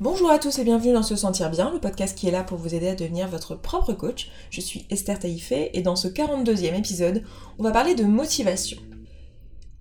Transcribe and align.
Bonjour 0.00 0.30
à 0.30 0.38
tous 0.38 0.58
et 0.58 0.64
bienvenue 0.64 0.94
dans 0.94 1.02
Se 1.02 1.14
Sentir 1.14 1.50
Bien, 1.50 1.70
le 1.70 1.78
podcast 1.78 2.16
qui 2.16 2.26
est 2.26 2.30
là 2.30 2.42
pour 2.42 2.56
vous 2.56 2.74
aider 2.74 2.88
à 2.88 2.94
devenir 2.94 3.28
votre 3.28 3.54
propre 3.54 3.92
coach. 3.92 4.30
Je 4.48 4.62
suis 4.62 4.86
Esther 4.88 5.18
Taïfé 5.18 5.68
et 5.74 5.82
dans 5.82 5.94
ce 5.94 6.08
42e 6.08 6.74
épisode, 6.74 7.22
on 7.58 7.62
va 7.62 7.70
parler 7.70 7.94
de 7.94 8.04
motivation. 8.04 8.78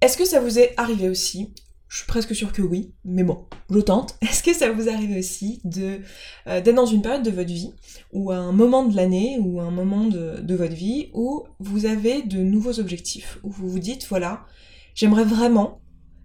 Est-ce 0.01 0.17
que 0.17 0.25
ça 0.25 0.41
vous 0.41 0.59
est 0.59 0.73
arrivé 0.75 1.07
aussi? 1.07 1.53
Je 1.87 1.99
suis 1.99 2.05
presque 2.05 2.35
sûre 2.35 2.51
que 2.51 2.61
oui, 2.61 2.91
mais 3.05 3.23
bon, 3.23 3.45
je 3.69 3.79
tente. 3.79 4.17
Est-ce 4.21 4.43
que 4.43 4.53
ça 4.53 4.69
vous 4.73 4.89
arrive 4.89 5.17
aussi 5.17 5.61
de 5.63 6.02
euh, 6.47 6.59
d'être 6.59 6.75
dans 6.75 6.86
une 6.86 7.01
période 7.01 7.23
de 7.23 7.31
votre 7.31 7.54
vie 7.54 7.71
ou 8.11 8.29
un 8.29 8.51
moment 8.51 8.83
de 8.83 8.97
l'année 8.97 9.38
ou 9.39 9.61
un 9.61 9.71
moment 9.71 10.04
de, 10.04 10.41
de 10.41 10.55
votre 10.55 10.75
vie 10.75 11.11
où 11.13 11.45
vous 11.59 11.86
avez 11.86 12.23
de 12.23 12.39
nouveaux 12.39 12.81
objectifs, 12.81 13.39
où 13.43 13.51
vous 13.51 13.70
vous 13.70 13.79
dites 13.79 14.05
voilà, 14.09 14.41
j'aimerais 14.95 15.23
vraiment 15.23 15.79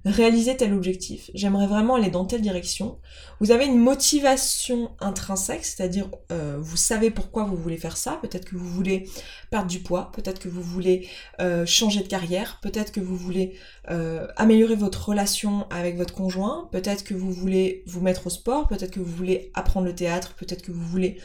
réaliser 0.04 0.56
tel 0.56 0.74
objectif, 0.74 1.30
j'aimerais 1.34 1.66
vraiment 1.66 1.94
aller 1.94 2.10
dans 2.10 2.26
telle 2.26 2.42
direction. 2.42 2.98
Vous 3.40 3.50
avez 3.52 3.64
une 3.64 3.78
motivation 3.78 4.90
intrinsèque, 5.00 5.64
c'est-à-dire 5.64 6.08
euh, 6.30 6.58
vous 6.60 6.76
savez 6.76 7.10
pourquoi 7.10 7.44
vous 7.44 7.56
voulez 7.56 7.78
faire 7.78 7.96
ça, 7.96 8.18
peut-être 8.20 8.44
que 8.44 8.56
vous 8.56 8.68
voulez 8.68 9.08
perdre 9.50 9.68
du 9.68 9.80
poids, 9.80 10.12
peut-être 10.12 10.38
que 10.38 10.48
vous 10.48 10.62
voulez 10.62 11.08
euh, 11.40 11.64
changer 11.64 12.02
de 12.02 12.08
carrière, 12.08 12.60
peut-être 12.62 12.92
que 12.92 13.00
vous 13.00 13.16
voulez 13.16 13.54
euh, 13.90 14.26
améliorer 14.36 14.74
votre 14.74 15.08
relation 15.08 15.66
avec 15.70 15.96
votre 15.96 16.12
conjoint, 16.12 16.68
peut-être 16.70 17.02
que 17.02 17.14
vous 17.14 17.32
voulez 17.32 17.82
vous 17.86 18.02
mettre 18.02 18.26
au 18.26 18.30
sport, 18.30 18.68
peut-être 18.68 18.90
que 18.90 19.00
vous 19.00 19.16
voulez 19.16 19.50
apprendre 19.54 19.86
le 19.86 19.94
théâtre, 19.94 20.34
peut-être 20.34 20.62
que 20.62 20.72
vous 20.72 20.84
voulez 20.86 21.18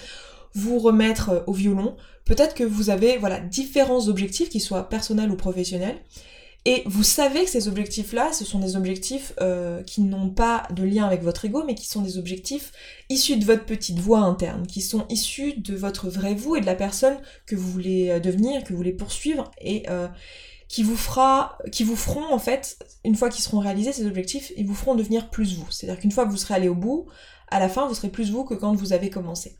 vous 0.55 0.79
remettre 0.79 1.43
au 1.47 1.53
violon, 1.53 1.97
peut-être 2.23 2.55
que 2.55 2.63
vous 2.63 2.89
avez 2.89 3.17
voilà 3.17 3.39
différents 3.39 4.07
objectifs 4.07 4.49
qui 4.49 4.61
soient 4.61 4.87
personnels 4.87 5.31
ou 5.31 5.35
professionnels 5.35 6.01
et 6.65 6.83
vous 6.85 7.03
savez 7.03 7.45
que 7.45 7.49
ces 7.49 7.67
objectifs-là, 7.67 8.33
ce 8.33 8.43
sont 8.43 8.59
des 8.59 8.75
objectifs 8.75 9.33
euh, 9.39 9.81
qui 9.83 10.01
n'ont 10.01 10.29
pas 10.29 10.67
de 10.71 10.83
lien 10.83 11.05
avec 11.05 11.23
votre 11.23 11.45
ego, 11.45 11.63
mais 11.65 11.73
qui 11.73 11.87
sont 11.87 12.01
des 12.01 12.17
objectifs 12.17 12.73
issus 13.09 13.37
de 13.37 13.45
votre 13.45 13.65
petite 13.65 13.99
voix 13.99 14.19
interne, 14.19 14.67
qui 14.67 14.81
sont 14.81 15.05
issus 15.09 15.53
de 15.57 15.75
votre 15.75 16.09
vrai 16.09 16.35
vous 16.35 16.57
et 16.57 16.61
de 16.61 16.65
la 16.65 16.75
personne 16.75 17.17
que 17.45 17.55
vous 17.55 17.71
voulez 17.71 18.09
euh, 18.09 18.19
devenir, 18.19 18.63
que 18.63 18.69
vous 18.69 18.77
voulez 18.77 18.91
poursuivre, 18.91 19.51
et 19.61 19.89
euh, 19.89 20.09
qui 20.67 20.83
vous 20.83 20.97
fera, 20.97 21.57
qui 21.71 21.85
vous 21.85 21.95
feront 21.95 22.31
en 22.31 22.39
fait, 22.39 22.77
une 23.05 23.15
fois 23.15 23.29
qu'ils 23.29 23.43
seront 23.43 23.59
réalisés 23.59 23.93
ces 23.93 24.05
objectifs, 24.05 24.51
ils 24.57 24.67
vous 24.67 24.75
feront 24.75 24.95
devenir 24.95 25.29
plus 25.29 25.55
vous. 25.57 25.65
C'est-à-dire 25.71 25.99
qu'une 25.99 26.11
fois 26.11 26.25
que 26.25 26.29
vous 26.29 26.37
serez 26.37 26.55
allé 26.55 26.67
au 26.67 26.75
bout, 26.75 27.07
à 27.47 27.59
la 27.59 27.69
fin, 27.69 27.87
vous 27.87 27.95
serez 27.95 28.09
plus 28.09 28.31
vous 28.31 28.43
que 28.43 28.53
quand 28.53 28.75
vous 28.75 28.91
avez 28.91 29.09
commencé. 29.09 29.57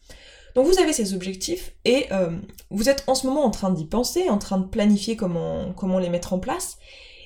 Donc 0.55 0.67
vous 0.67 0.79
avez 0.79 0.93
ces 0.93 1.13
objectifs 1.13 1.73
et 1.85 2.07
euh, 2.11 2.37
vous 2.69 2.89
êtes 2.89 3.03
en 3.07 3.15
ce 3.15 3.27
moment 3.27 3.43
en 3.43 3.51
train 3.51 3.71
d'y 3.71 3.85
penser, 3.85 4.29
en 4.29 4.37
train 4.37 4.57
de 4.57 4.67
planifier 4.67 5.15
comment, 5.15 5.73
comment 5.73 5.99
les 5.99 6.09
mettre 6.09 6.33
en 6.33 6.39
place. 6.39 6.77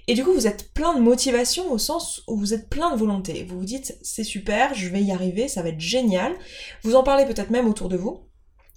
Et 0.07 0.16
du 0.16 0.23
coup, 0.23 0.33
vous 0.33 0.47
êtes 0.47 0.73
plein 0.73 0.93
de 0.95 0.99
motivation 0.99 1.71
au 1.71 1.77
sens 1.77 2.23
où 2.27 2.35
vous 2.35 2.53
êtes 2.53 2.69
plein 2.69 2.91
de 2.91 2.99
volonté. 2.99 3.45
Vous 3.45 3.59
vous 3.59 3.66
dites, 3.66 3.97
c'est 4.01 4.25
super, 4.25 4.73
je 4.73 4.89
vais 4.89 5.01
y 5.01 5.13
arriver, 5.13 5.47
ça 5.47 5.61
va 5.61 5.69
être 5.69 5.79
génial. 5.79 6.35
Vous 6.83 6.95
en 6.95 7.03
parlez 7.03 7.25
peut-être 7.25 7.51
même 7.51 7.67
autour 7.67 7.88
de 7.88 7.95
vous. 7.95 8.19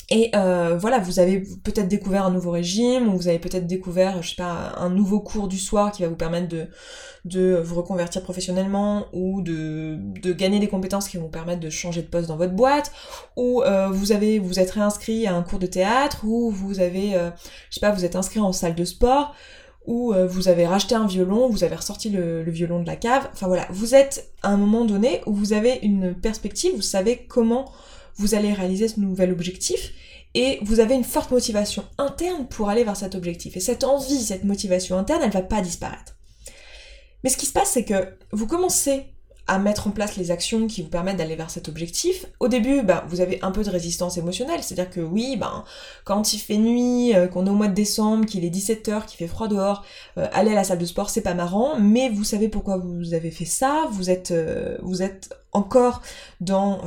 Et 0.08 0.30
euh, 0.36 0.76
voilà, 0.78 1.00
vous 1.00 1.18
avez 1.18 1.40
peut-être 1.64 1.88
découvert 1.88 2.24
un 2.24 2.30
nouveau 2.30 2.52
régime, 2.52 3.08
ou 3.08 3.16
vous 3.16 3.26
avez 3.26 3.40
peut-être 3.40 3.66
découvert, 3.66 4.22
je 4.22 4.28
sais 4.30 4.36
pas, 4.36 4.72
un 4.76 4.88
nouveau 4.88 5.18
cours 5.18 5.48
du 5.48 5.58
soir 5.58 5.90
qui 5.90 6.02
va 6.02 6.08
vous 6.08 6.14
permettre 6.14 6.46
de, 6.46 6.68
de 7.24 7.60
vous 7.60 7.74
reconvertir 7.74 8.22
professionnellement, 8.22 9.06
ou 9.12 9.42
de, 9.42 9.98
de 9.98 10.32
gagner 10.32 10.60
des 10.60 10.68
compétences 10.68 11.08
qui 11.08 11.16
vont 11.16 11.24
vous 11.24 11.28
permettre 11.28 11.58
de 11.58 11.70
changer 11.70 12.02
de 12.02 12.06
poste 12.06 12.28
dans 12.28 12.36
votre 12.36 12.52
boîte, 12.52 12.92
ou 13.36 13.62
euh, 13.62 13.88
vous 13.88 14.12
avez 14.12 14.38
vous 14.38 14.60
êtes 14.60 14.70
réinscrit 14.70 15.26
à 15.26 15.34
un 15.34 15.42
cours 15.42 15.58
de 15.58 15.66
théâtre, 15.66 16.24
ou 16.24 16.50
vous 16.50 16.78
avez, 16.78 17.16
euh, 17.16 17.30
je 17.70 17.74
sais 17.74 17.80
pas, 17.80 17.90
vous 17.90 18.04
êtes 18.04 18.14
inscrit 18.14 18.38
en 18.38 18.52
salle 18.52 18.76
de 18.76 18.84
sport, 18.84 19.34
ou 19.86 20.12
vous 20.28 20.48
avez 20.48 20.66
racheté 20.66 20.96
un 20.96 21.06
violon, 21.06 21.48
vous 21.48 21.62
avez 21.62 21.76
ressorti 21.76 22.10
le, 22.10 22.42
le 22.42 22.50
violon 22.50 22.80
de 22.80 22.86
la 22.88 22.96
cave. 22.96 23.28
Enfin 23.32 23.46
voilà, 23.46 23.68
vous 23.70 23.94
êtes 23.94 24.32
à 24.42 24.48
un 24.50 24.56
moment 24.56 24.84
donné 24.84 25.20
où 25.26 25.32
vous 25.32 25.52
avez 25.52 25.78
une 25.82 26.12
perspective, 26.12 26.74
vous 26.74 26.82
savez 26.82 27.24
comment 27.28 27.66
vous 28.16 28.34
allez 28.34 28.52
réaliser 28.52 28.88
ce 28.88 29.00
nouvel 29.00 29.32
objectif 29.32 29.92
et 30.34 30.58
vous 30.62 30.80
avez 30.80 30.94
une 30.94 31.04
forte 31.04 31.30
motivation 31.30 31.84
interne 31.98 32.46
pour 32.46 32.68
aller 32.68 32.84
vers 32.84 32.96
cet 32.96 33.14
objectif. 33.14 33.56
Et 33.56 33.60
cette 33.60 33.84
envie, 33.84 34.22
cette 34.22 34.44
motivation 34.44 34.98
interne, 34.98 35.22
elle 35.22 35.30
va 35.30 35.42
pas 35.42 35.62
disparaître. 35.62 36.16
Mais 37.24 37.30
ce 37.30 37.36
qui 37.36 37.46
se 37.46 37.52
passe, 37.52 37.70
c'est 37.70 37.84
que 37.84 38.16
vous 38.32 38.46
commencez 38.46 39.06
à 39.48 39.58
mettre 39.58 39.86
en 39.86 39.90
place 39.90 40.16
les 40.16 40.30
actions 40.30 40.66
qui 40.66 40.82
vous 40.82 40.88
permettent 40.88 41.18
d'aller 41.18 41.36
vers 41.36 41.50
cet 41.50 41.68
objectif. 41.68 42.26
Au 42.40 42.48
début, 42.48 42.82
bah, 42.82 43.04
vous 43.08 43.20
avez 43.20 43.38
un 43.42 43.52
peu 43.52 43.62
de 43.62 43.70
résistance 43.70 44.18
émotionnelle, 44.18 44.62
c'est-à-dire 44.62 44.90
que 44.90 45.00
oui, 45.00 45.36
ben, 45.36 45.64
quand 46.04 46.32
il 46.32 46.38
fait 46.38 46.56
nuit, 46.56 47.14
euh, 47.14 47.28
qu'on 47.28 47.46
est 47.46 47.50
au 47.50 47.54
mois 47.54 47.68
de 47.68 47.74
décembre, 47.74 48.26
qu'il 48.26 48.44
est 48.44 48.50
17h, 48.50 49.06
qu'il 49.06 49.18
fait 49.18 49.28
froid 49.28 49.46
dehors, 49.46 49.84
euh, 50.18 50.26
aller 50.32 50.50
à 50.50 50.54
la 50.54 50.64
salle 50.64 50.78
de 50.78 50.84
sport, 50.84 51.10
c'est 51.10 51.20
pas 51.20 51.34
marrant, 51.34 51.78
mais 51.78 52.08
vous 52.08 52.24
savez 52.24 52.48
pourquoi 52.48 52.78
vous 52.78 53.14
avez 53.14 53.30
fait 53.30 53.44
ça, 53.44 53.86
vous 53.92 54.10
êtes, 54.10 54.32
euh, 54.32 54.76
vous 54.82 55.02
êtes 55.02 55.34
encore 55.52 56.02
dans 56.40 56.80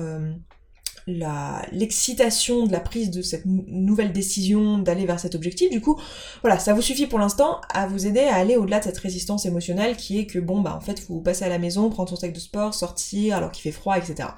l'excitation 1.71 2.65
de 2.65 2.71
la 2.71 2.79
prise 2.79 3.09
de 3.09 3.21
cette 3.21 3.45
nouvelle 3.45 4.11
décision 4.13 4.77
d'aller 4.77 5.05
vers 5.05 5.19
cet 5.19 5.35
objectif. 5.35 5.69
Du 5.69 5.81
coup, 5.81 5.99
voilà, 6.41 6.59
ça 6.59 6.73
vous 6.73 6.81
suffit 6.81 7.07
pour 7.07 7.19
l'instant 7.19 7.61
à 7.69 7.87
vous 7.87 8.07
aider 8.07 8.21
à 8.21 8.35
aller 8.35 8.55
au-delà 8.55 8.79
de 8.79 8.85
cette 8.85 8.97
résistance 8.97 9.45
émotionnelle 9.45 9.97
qui 9.97 10.19
est 10.19 10.25
que 10.25 10.39
bon 10.39 10.61
bah 10.61 10.75
en 10.75 10.81
fait 10.81 11.03
vous 11.07 11.21
passez 11.21 11.45
à 11.45 11.49
la 11.49 11.59
maison, 11.59 11.89
prendre 11.89 12.09
son 12.09 12.15
sac 12.15 12.33
de 12.33 12.39
sport, 12.39 12.73
sortir 12.73 13.35
alors 13.35 13.51
qu'il 13.51 13.63
fait 13.63 13.71
froid, 13.71 13.97
etc. 13.97 14.29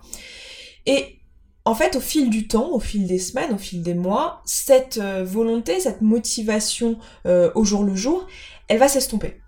Et 0.86 1.22
en 1.64 1.76
fait, 1.76 1.96
au 1.96 2.00
fil 2.00 2.30
du 2.30 2.48
temps, 2.48 2.72
au 2.72 2.80
fil 2.80 3.08
des 3.08 3.20
semaines, 3.20 3.54
au 3.54 3.58
fil 3.58 3.84
des 3.84 3.94
mois, 3.94 4.42
cette 4.46 4.98
euh, 4.98 5.24
volonté, 5.24 5.80
cette 5.80 6.02
motivation 6.02 6.98
euh, 7.28 7.52
au 7.54 7.64
jour 7.64 7.84
le 7.84 7.96
jour, 7.96 8.26
elle 8.68 8.80
va 8.80 8.88
s'estomper. 8.88 9.42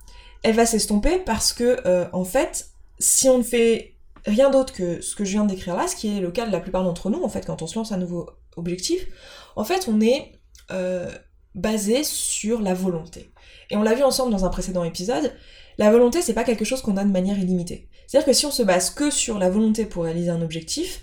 Elle 0.43 0.55
va 0.55 0.65
s'estomper 0.65 1.17
parce 1.25 1.53
que, 1.53 1.79
euh, 1.87 2.05
en 2.13 2.23
fait, 2.23 2.67
si 2.99 3.29
on 3.29 3.39
ne 3.39 3.43
fait 3.43 3.92
rien 4.25 4.49
d'autre 4.49 4.73
que 4.73 5.01
ce 5.01 5.15
que 5.15 5.25
je 5.25 5.31
viens 5.31 5.43
de 5.43 5.49
décrire 5.49 5.75
là, 5.75 5.87
ce 5.87 5.95
qui 5.95 6.17
est 6.17 6.21
le 6.21 6.31
cas 6.31 6.45
de 6.45 6.51
la 6.51 6.59
plupart 6.59 6.83
d'entre 6.83 7.09
nous, 7.09 7.23
en 7.23 7.29
fait, 7.29 7.45
quand 7.45 7.61
on 7.61 7.67
se 7.67 7.75
lance 7.75 7.91
un 7.91 7.97
nouveau 7.97 8.29
objectif, 8.55 9.07
en 9.55 9.63
fait, 9.63 9.87
on 9.87 10.01
est 10.01 10.33
euh, 10.71 11.11
basé 11.55 12.03
sur 12.03 12.61
la 12.61 12.73
volonté. 12.73 13.31
Et 13.69 13.77
on 13.77 13.83
l'a 13.83 13.93
vu 13.93 14.03
ensemble 14.03 14.31
dans 14.31 14.45
un 14.45 14.49
précédent 14.49 14.83
épisode, 14.83 15.33
la 15.77 15.91
volonté, 15.91 16.21
c'est 16.21 16.33
pas 16.33 16.43
quelque 16.43 16.65
chose 16.65 16.81
qu'on 16.81 16.97
a 16.97 17.03
de 17.03 17.11
manière 17.11 17.37
illimitée. 17.37 17.89
C'est-à-dire 18.07 18.27
que 18.27 18.33
si 18.33 18.45
on 18.45 18.51
se 18.51 18.63
base 18.63 18.91
que 18.91 19.09
sur 19.09 19.39
la 19.39 19.49
volonté 19.49 19.85
pour 19.85 20.03
réaliser 20.03 20.29
un 20.29 20.41
objectif, 20.41 21.01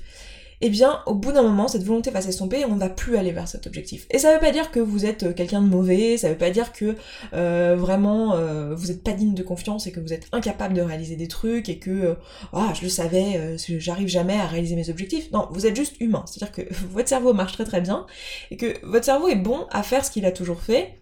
eh 0.63 0.69
bien, 0.69 1.01
au 1.07 1.15
bout 1.15 1.33
d'un 1.33 1.43
moment, 1.43 1.69
cette 1.69 1.85
volonté 1.85 2.11
va 2.11 2.21
s'estomper 2.21 2.61
et 2.61 2.65
on 2.67 2.75
ne 2.75 2.81
va 2.81 2.91
plus 2.91 3.17
aller 3.17 3.33
vers 3.33 3.49
cet 3.49 3.67
objectif. 3.67 4.07
Et 4.11 4.19
ça 4.19 4.35
veut 4.35 4.41
pas 4.41 4.51
dire 4.51 4.71
que 4.71 4.79
vous 4.79 5.07
êtes 5.07 5.23
euh, 5.23 5.33
quelqu'un 5.33 5.63
de 5.63 5.69
mauvais, 5.69 6.19
ça 6.19 6.29
veut 6.29 6.37
pas 6.37 6.51
dire 6.51 6.73
que 6.73 6.97
euh, 7.33 7.77
vraiment 7.79 8.35
euh, 8.35 8.75
vous 8.75 8.89
n'êtes 8.89 9.03
pas 9.03 9.13
digne 9.13 9.33
de 9.33 9.43
confiance 9.43 9.87
et 9.87 9.93
que 9.93 10.01
vous 10.01 10.13
êtes 10.13 10.27
incapable 10.33 10.75
de 10.75 10.83
réaliser 10.83 11.17
des 11.17 11.29
trucs 11.29 11.71
et 11.71 11.79
que 11.79 12.17
ah 12.53 12.73
je 12.75 12.83
le 12.83 12.91
savais, 12.91 13.57
j'arrive 13.57 14.09
jamais 14.09 14.35
à 14.35 14.47
réaliser 14.47 14.77
mes 14.77 14.91
objectifs. 14.91 15.31
Non, 15.33 15.49
vous 15.51 15.67
êtes 15.67 15.77
juste 15.77 15.97
humain. 16.01 16.25
C'est-à-dire 16.27 16.53
que 16.53 16.75
votre 16.91 17.09
cerveau 17.09 17.33
marche 17.33 17.55
très 17.55 17.65
très 17.65 17.81
bien 17.81 18.07
et 18.51 18.57
que 18.57 18.75
votre 18.87 19.07
cerveau 19.07 19.29
est 19.29 19.37
bon 19.37 19.67
à 19.71 19.83
faire 19.83 20.05
ce 20.05 20.11
qu'il 20.11 20.27
a 20.27 20.33
toujours 20.33 20.61
fait. 20.61 20.99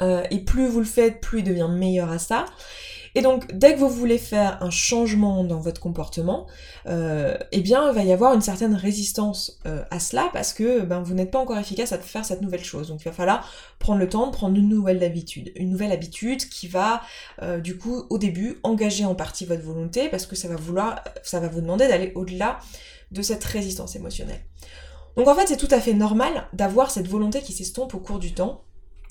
et 0.00 0.38
plus 0.38 0.68
vous 0.68 0.80
le 0.80 0.86
faites, 0.86 1.20
plus 1.20 1.40
il 1.40 1.44
devient 1.44 1.68
meilleur 1.70 2.10
à 2.10 2.18
ça. 2.18 2.46
Et 3.16 3.22
donc, 3.22 3.50
dès 3.50 3.72
que 3.72 3.78
vous 3.78 3.88
voulez 3.88 4.18
faire 4.18 4.62
un 4.62 4.68
changement 4.68 5.42
dans 5.42 5.58
votre 5.58 5.80
comportement, 5.80 6.46
euh, 6.86 7.34
eh 7.50 7.62
bien, 7.62 7.88
il 7.88 7.94
va 7.94 8.04
y 8.04 8.12
avoir 8.12 8.34
une 8.34 8.42
certaine 8.42 8.74
résistance 8.74 9.58
euh, 9.64 9.82
à 9.90 10.00
cela 10.00 10.28
parce 10.34 10.52
que 10.52 10.82
ben, 10.82 11.00
vous 11.00 11.14
n'êtes 11.14 11.30
pas 11.30 11.38
encore 11.38 11.56
efficace 11.56 11.92
à 11.92 11.98
faire 11.98 12.26
cette 12.26 12.42
nouvelle 12.42 12.62
chose. 12.62 12.88
Donc, 12.88 13.00
il 13.00 13.04
va 13.06 13.12
falloir 13.12 13.50
prendre 13.78 14.00
le 14.00 14.08
temps 14.10 14.26
de 14.26 14.32
prendre 14.32 14.54
une 14.58 14.68
nouvelle 14.68 15.02
habitude. 15.02 15.50
Une 15.56 15.70
nouvelle 15.70 15.92
habitude 15.92 16.46
qui 16.50 16.68
va, 16.68 17.00
euh, 17.40 17.58
du 17.58 17.78
coup, 17.78 18.04
au 18.10 18.18
début, 18.18 18.58
engager 18.62 19.06
en 19.06 19.14
partie 19.14 19.46
votre 19.46 19.62
volonté 19.62 20.10
parce 20.10 20.26
que 20.26 20.36
ça 20.36 20.46
va 20.48 20.56
ça 21.22 21.40
va 21.40 21.48
vous 21.48 21.62
demander 21.62 21.88
d'aller 21.88 22.12
au-delà 22.16 22.58
de 23.12 23.22
cette 23.22 23.44
résistance 23.44 23.96
émotionnelle. 23.96 24.44
Donc 25.16 25.26
en 25.26 25.34
fait, 25.34 25.46
c'est 25.46 25.56
tout 25.56 25.68
à 25.70 25.80
fait 25.80 25.94
normal 25.94 26.48
d'avoir 26.52 26.90
cette 26.90 27.08
volonté 27.08 27.40
qui 27.40 27.54
s'estompe 27.54 27.94
au 27.94 27.98
cours 27.98 28.18
du 28.18 28.34
temps 28.34 28.66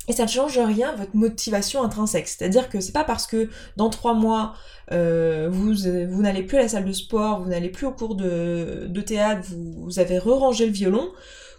et 0.07 0.13
ça 0.13 0.23
ne 0.23 0.29
change 0.29 0.57
rien 0.57 0.93
votre 0.95 1.15
motivation 1.15 1.83
intrinsèque. 1.83 2.27
C'est-à-dire 2.27 2.69
que 2.69 2.79
c'est 2.79 2.91
pas 2.91 3.03
parce 3.03 3.27
que 3.27 3.49
dans 3.75 3.89
trois 3.89 4.13
mois, 4.13 4.53
euh, 4.91 5.49
vous, 5.51 5.73
n'allez 6.21 6.43
plus 6.43 6.57
à 6.57 6.63
la 6.63 6.67
salle 6.67 6.85
de 6.85 6.93
sport, 6.93 7.41
vous 7.41 7.49
n'allez 7.49 7.69
plus 7.69 7.87
au 7.87 7.91
cours 7.91 8.15
de, 8.15 8.85
de 8.87 9.01
théâtre, 9.01 9.47
vous, 9.49 9.99
avez 9.99 10.19
re-rangé 10.19 10.65
le 10.65 10.71
violon, 10.71 11.11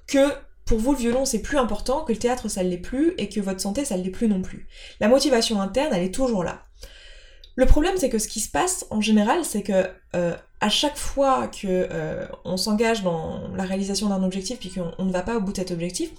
que 0.06 0.28
pour 0.64 0.78
vous 0.78 0.92
le 0.92 0.98
violon 0.98 1.24
c'est 1.24 1.40
plus 1.42 1.58
important, 1.58 2.02
que 2.02 2.12
le 2.12 2.18
théâtre 2.18 2.48
ça 2.48 2.62
ne 2.62 2.68
l'est 2.68 2.76
plus, 2.76 3.14
et 3.18 3.28
que 3.28 3.40
votre 3.40 3.60
santé 3.60 3.84
ça 3.84 3.96
ne 3.96 4.02
l'est 4.02 4.10
plus 4.10 4.28
non 4.28 4.42
plus. 4.42 4.68
La 5.00 5.08
motivation 5.08 5.60
interne, 5.60 5.92
elle 5.92 6.04
est 6.04 6.14
toujours 6.14 6.44
là. 6.44 6.62
Le 7.56 7.66
problème 7.66 7.94
c'est 7.96 8.10
que 8.10 8.18
ce 8.18 8.28
qui 8.28 8.40
se 8.40 8.50
passe 8.50 8.86
en 8.90 9.00
général, 9.00 9.44
c'est 9.44 9.62
que 9.62 9.86
euh, 10.14 10.36
à 10.60 10.68
chaque 10.68 10.96
fois 10.96 11.48
que 11.48 11.66
euh, 11.66 12.26
on 12.44 12.56
s'engage 12.56 13.02
dans 13.02 13.48
la 13.54 13.64
réalisation 13.64 14.08
d'un 14.08 14.22
objectif 14.22 14.58
puis 14.58 14.70
qu'on 14.70 15.04
ne 15.04 15.12
va 15.12 15.22
pas 15.22 15.36
au 15.36 15.40
bout 15.40 15.52
de 15.52 15.58
cet 15.58 15.70
objectif, 15.70 16.10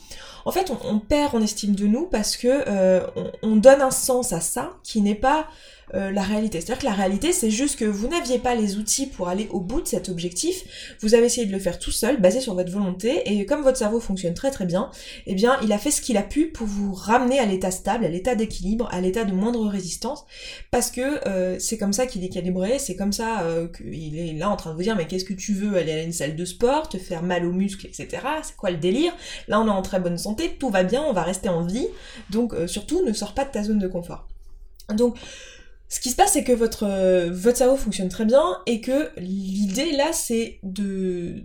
en 0.47 0.51
fait 0.51 0.71
on, 0.89 0.99
perd 0.99 1.35
en 1.35 1.41
estime 1.41 1.75
de 1.75 1.85
nous 1.87 2.05
parce 2.05 2.37
que 2.37 2.47
euh, 2.47 3.05
on, 3.43 3.57
donne 3.57 3.81
un 3.81 3.91
sens 3.91 4.31
à 4.31 4.39
ça 4.39 4.77
qui 4.81 5.01
n'est 5.01 5.13
pas 5.13 5.45
euh, 5.95 6.11
la 6.11 6.21
réalité. 6.21 6.59
C'est-à-dire 6.59 6.79
que 6.81 6.85
la 6.85 6.93
réalité, 6.93 7.31
c'est 7.31 7.49
juste 7.49 7.79
que 7.79 7.85
vous 7.85 8.09
n'aviez 8.09 8.39
pas 8.39 8.55
les 8.55 8.75
outils 8.75 9.05
pour 9.05 9.29
aller 9.29 9.47
au 9.51 9.61
bout 9.61 9.79
de 9.79 9.87
cet 9.87 10.09
objectif, 10.09 10.97
vous 10.99 11.15
avez 11.15 11.27
essayé 11.27 11.47
de 11.47 11.51
le 11.53 11.59
faire 11.59 11.79
tout 11.79 11.91
seul, 11.91 12.19
basé 12.19 12.41
sur 12.41 12.55
votre 12.55 12.69
volonté, 12.69 13.21
et 13.25 13.45
comme 13.45 13.61
votre 13.61 13.77
cerveau 13.77 14.01
fonctionne 14.01 14.33
très 14.33 14.51
très 14.51 14.65
bien, 14.65 14.91
eh 15.27 15.33
bien, 15.33 15.57
il 15.63 15.71
a 15.71 15.77
fait 15.77 15.91
ce 15.91 16.01
qu'il 16.01 16.17
a 16.17 16.23
pu 16.23 16.47
pour 16.47 16.67
vous 16.67 16.93
ramener 16.93 17.39
à 17.39 17.45
l'état 17.45 17.71
stable, 17.71 18.03
à 18.03 18.09
l'état 18.09 18.35
d'équilibre, 18.35 18.89
à 18.91 18.99
l'état 18.99 19.23
de 19.23 19.31
moindre 19.31 19.65
résistance, 19.65 20.25
parce 20.71 20.91
que 20.91 21.25
euh, 21.25 21.57
c'est 21.57 21.77
comme 21.77 21.93
ça 21.93 22.05
qu'il 22.05 22.21
est 22.25 22.29
calibré, 22.29 22.79
c'est 22.79 22.97
comme 22.97 23.13
ça 23.13 23.43
euh, 23.43 23.69
qu'il 23.69 24.37
là 24.37 24.49
en 24.49 24.57
train 24.57 24.71
de 24.71 24.75
vous 24.75 24.83
dire 24.83 24.97
mais 24.97 25.07
qu'est-ce 25.07 25.23
que 25.23 25.33
tu 25.33 25.53
veux 25.53 25.77
aller 25.77 25.93
à 25.93 26.03
une 26.03 26.11
salle 26.11 26.35
de 26.35 26.43
sport, 26.43 26.89
te 26.89 26.97
faire 26.97 27.23
mal 27.23 27.45
aux 27.45 27.53
muscles, 27.53 27.87
etc. 27.87 28.23
C'est 28.43 28.57
quoi 28.57 28.71
le 28.71 28.77
délire? 28.77 29.15
Là 29.47 29.61
on 29.61 29.67
est 29.67 29.69
en 29.69 29.81
très 29.81 30.01
bonne 30.01 30.17
santé, 30.17 30.57
tout 30.59 30.69
va 30.69 30.83
bien, 30.83 31.01
on 31.01 31.13
va 31.13 31.23
rester 31.23 31.47
en 31.47 31.65
vie, 31.65 31.87
donc 32.29 32.53
surtout 32.67 33.05
ne 33.05 33.13
sors 33.13 33.33
pas 33.33 33.45
de 33.45 33.51
ta 33.51 33.63
zone 33.63 33.79
de 33.79 33.87
confort. 33.87 34.27
Donc 34.93 35.17
ce 35.89 35.99
qui 35.99 36.09
se 36.09 36.15
passe, 36.15 36.33
c'est 36.33 36.43
que 36.43 36.51
votre, 36.51 36.83
euh, 36.83 37.31
votre 37.31 37.57
cerveau 37.57 37.77
fonctionne 37.77 38.09
très 38.09 38.25
bien 38.25 38.43
et 38.65 38.81
que 38.81 39.09
l'idée 39.17 39.91
là, 39.91 40.11
c'est 40.13 40.59
de 40.63 41.43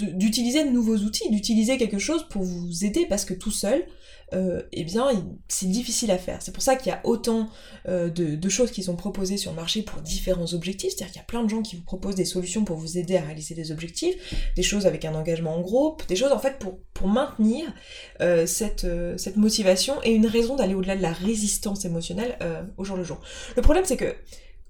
d'utiliser 0.00 0.64
de, 0.64 0.70
nouveaux 0.70 0.96
outils, 0.96 1.28
d'utiliser 1.30 1.76
quelque 1.76 1.98
chose 1.98 2.26
pour 2.30 2.42
vous 2.42 2.86
aider 2.86 3.04
parce 3.06 3.26
que 3.26 3.34
tout 3.34 3.50
seul, 3.50 3.84
euh, 4.32 4.62
eh 4.72 4.84
bien, 4.84 5.08
c'est 5.48 5.66
difficile 5.66 6.10
à 6.10 6.18
faire. 6.18 6.40
C'est 6.40 6.52
pour 6.52 6.62
ça 6.62 6.76
qu'il 6.76 6.90
y 6.90 6.94
a 6.94 7.00
autant 7.04 7.48
euh, 7.88 8.08
de, 8.08 8.48
choses 8.48 8.70
qui 8.70 8.82
sont 8.82 8.96
proposées 8.96 9.36
sur 9.36 9.50
le 9.50 9.56
marché 9.56 9.82
pour 9.82 10.00
différents 10.02 10.52
objectifs. 10.54 10.92
C'est-à-dire 10.92 11.12
qu'il 11.12 11.20
y 11.20 11.22
a 11.22 11.26
plein 11.26 11.44
de 11.44 11.50
gens 11.50 11.62
qui 11.62 11.76
vous 11.76 11.82
proposent 11.82 12.14
des 12.14 12.24
solutions 12.24 12.64
pour 12.64 12.76
vous 12.76 12.98
aider 12.98 13.16
à 13.16 13.22
réaliser 13.22 13.54
des 13.54 13.72
objectifs, 13.72 14.14
des 14.56 14.62
choses 14.62 14.86
avec 14.86 15.04
un 15.04 15.14
engagement 15.14 15.56
en 15.56 15.60
groupe, 15.60 16.06
des 16.06 16.16
choses 16.16 16.32
en 16.32 16.38
fait 16.38 16.58
pour, 16.58 16.78
maintenir 17.02 17.72
euh, 18.20 18.44
cette, 18.46 18.86
cette 19.16 19.38
motivation 19.38 19.94
et 20.04 20.10
une 20.10 20.26
raison 20.26 20.54
d'aller 20.54 20.74
au-delà 20.74 20.96
de 20.96 21.02
la 21.02 21.14
résistance 21.14 21.86
émotionnelle 21.86 22.36
au 22.76 22.84
jour 22.84 22.98
le 22.98 23.04
jour. 23.04 23.22
Le 23.56 23.62
problème, 23.62 23.86
c'est 23.86 23.96
que 23.96 24.14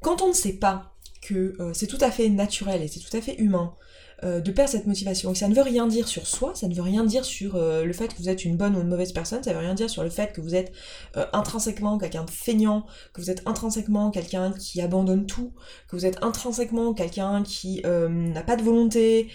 quand 0.01 0.23
on 0.23 0.29
ne 0.29 0.33
sait 0.33 0.53
pas 0.53 0.95
que 1.23 1.57
c'est 1.73 1.89
tout 1.89 1.99
à 2.01 2.13
fait 2.13 2.29
naturel 2.29 2.83
et 2.83 2.89
c'est 2.89 3.01
tout 3.01 3.17
à 3.17 3.21
fait 3.21 3.35
humain 3.35 3.75
euh, 4.23 4.41
de 4.41 4.51
perdre 4.51 4.71
cette 4.71 4.87
motivation. 4.87 5.33
Et 5.33 5.35
ça 5.35 5.49
ne 5.49 5.55
veut 5.55 5.63
rien 5.63 5.87
dire 5.87 6.07
sur 6.07 6.27
soi, 6.27 6.53
ça 6.55 6.69
ne 6.69 6.75
veut 6.75 6.83
rien 6.83 7.05
dire 7.05 7.25
sur 7.25 7.57
euh, 7.57 7.85
le 7.85 7.93
fait 7.95 8.15
que 8.15 8.19
vous 8.19 8.29
êtes 8.29 8.45
une 8.45 8.57
bonne 8.57 8.77
ou 8.77 8.81
une 8.83 8.89
mauvaise 8.89 9.13
personne, 9.13 9.43
ça 9.43 9.51
ne 9.51 9.55
veut 9.55 9.63
rien 9.63 9.73
dire 9.73 9.89
sur 9.89 10.03
le 10.03 10.11
fait 10.11 10.33
que 10.33 10.43
vous 10.43 10.55
êtes 10.55 10.73
euh, 11.17 11.25
intrinsèquement 11.33 11.97
quelqu'un 11.97 12.25
de 12.25 12.31
feignant, 12.31 12.85
que 13.15 13.23
vous 13.23 13.31
êtes 13.31 13.43
intrinsèquement 13.47 14.11
quelqu'un 14.11 14.53
qui 14.53 14.83
abandonne 14.83 15.25
tout, 15.25 15.55
que 15.89 15.97
vous 15.97 16.05
êtes 16.05 16.23
intrinsèquement 16.23 16.93
quelqu'un 16.93 17.43
qui 17.43 17.83
n'a 17.83 18.43
pas 18.43 18.57
de 18.57 18.63
volonté, 18.63 19.29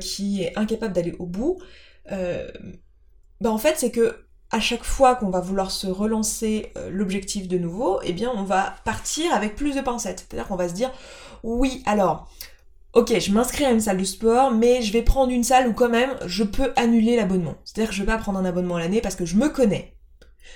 qui 0.00 0.42
est 0.42 0.56
incapable 0.56 0.94
d'aller 0.94 1.14
au 1.18 1.26
bout. 1.26 1.58
Ben 2.08 3.50
en 3.50 3.58
fait, 3.58 3.74
c'est 3.76 3.90
que 3.90 4.16
à 4.50 4.60
chaque 4.60 4.84
fois 4.84 5.16
qu'on 5.16 5.30
va 5.30 5.40
vouloir 5.40 5.70
se 5.70 5.86
relancer 5.86 6.72
l'objectif 6.90 7.48
de 7.48 7.58
nouveau, 7.58 8.00
eh 8.02 8.12
bien 8.12 8.32
on 8.34 8.44
va 8.44 8.76
partir 8.84 9.32
avec 9.34 9.56
plus 9.56 9.74
de 9.74 9.80
pincettes. 9.80 10.26
C'est-à-dire 10.28 10.48
qu'on 10.48 10.56
va 10.56 10.68
se 10.68 10.74
dire 10.74 10.90
oui, 11.42 11.82
alors 11.86 12.28
ok, 12.96 13.18
je 13.20 13.30
m'inscris 13.30 13.66
à 13.66 13.70
une 13.70 13.80
salle 13.80 13.98
de 13.98 14.04
sport, 14.04 14.50
mais 14.50 14.80
je 14.80 14.90
vais 14.90 15.02
prendre 15.02 15.30
une 15.30 15.44
salle 15.44 15.68
où 15.68 15.74
quand 15.74 15.90
même 15.90 16.16
je 16.24 16.42
peux 16.42 16.72
annuler 16.76 17.14
l'abonnement. 17.14 17.56
C'est-à-dire 17.62 17.90
que 17.90 17.94
je 17.94 18.00
vais 18.00 18.06
pas 18.06 18.16
prendre 18.16 18.38
un 18.38 18.44
abonnement 18.46 18.76
à 18.76 18.80
l'année 18.80 19.02
parce 19.02 19.14
que 19.14 19.26
je 19.26 19.36
me 19.36 19.50
connais. 19.50 19.94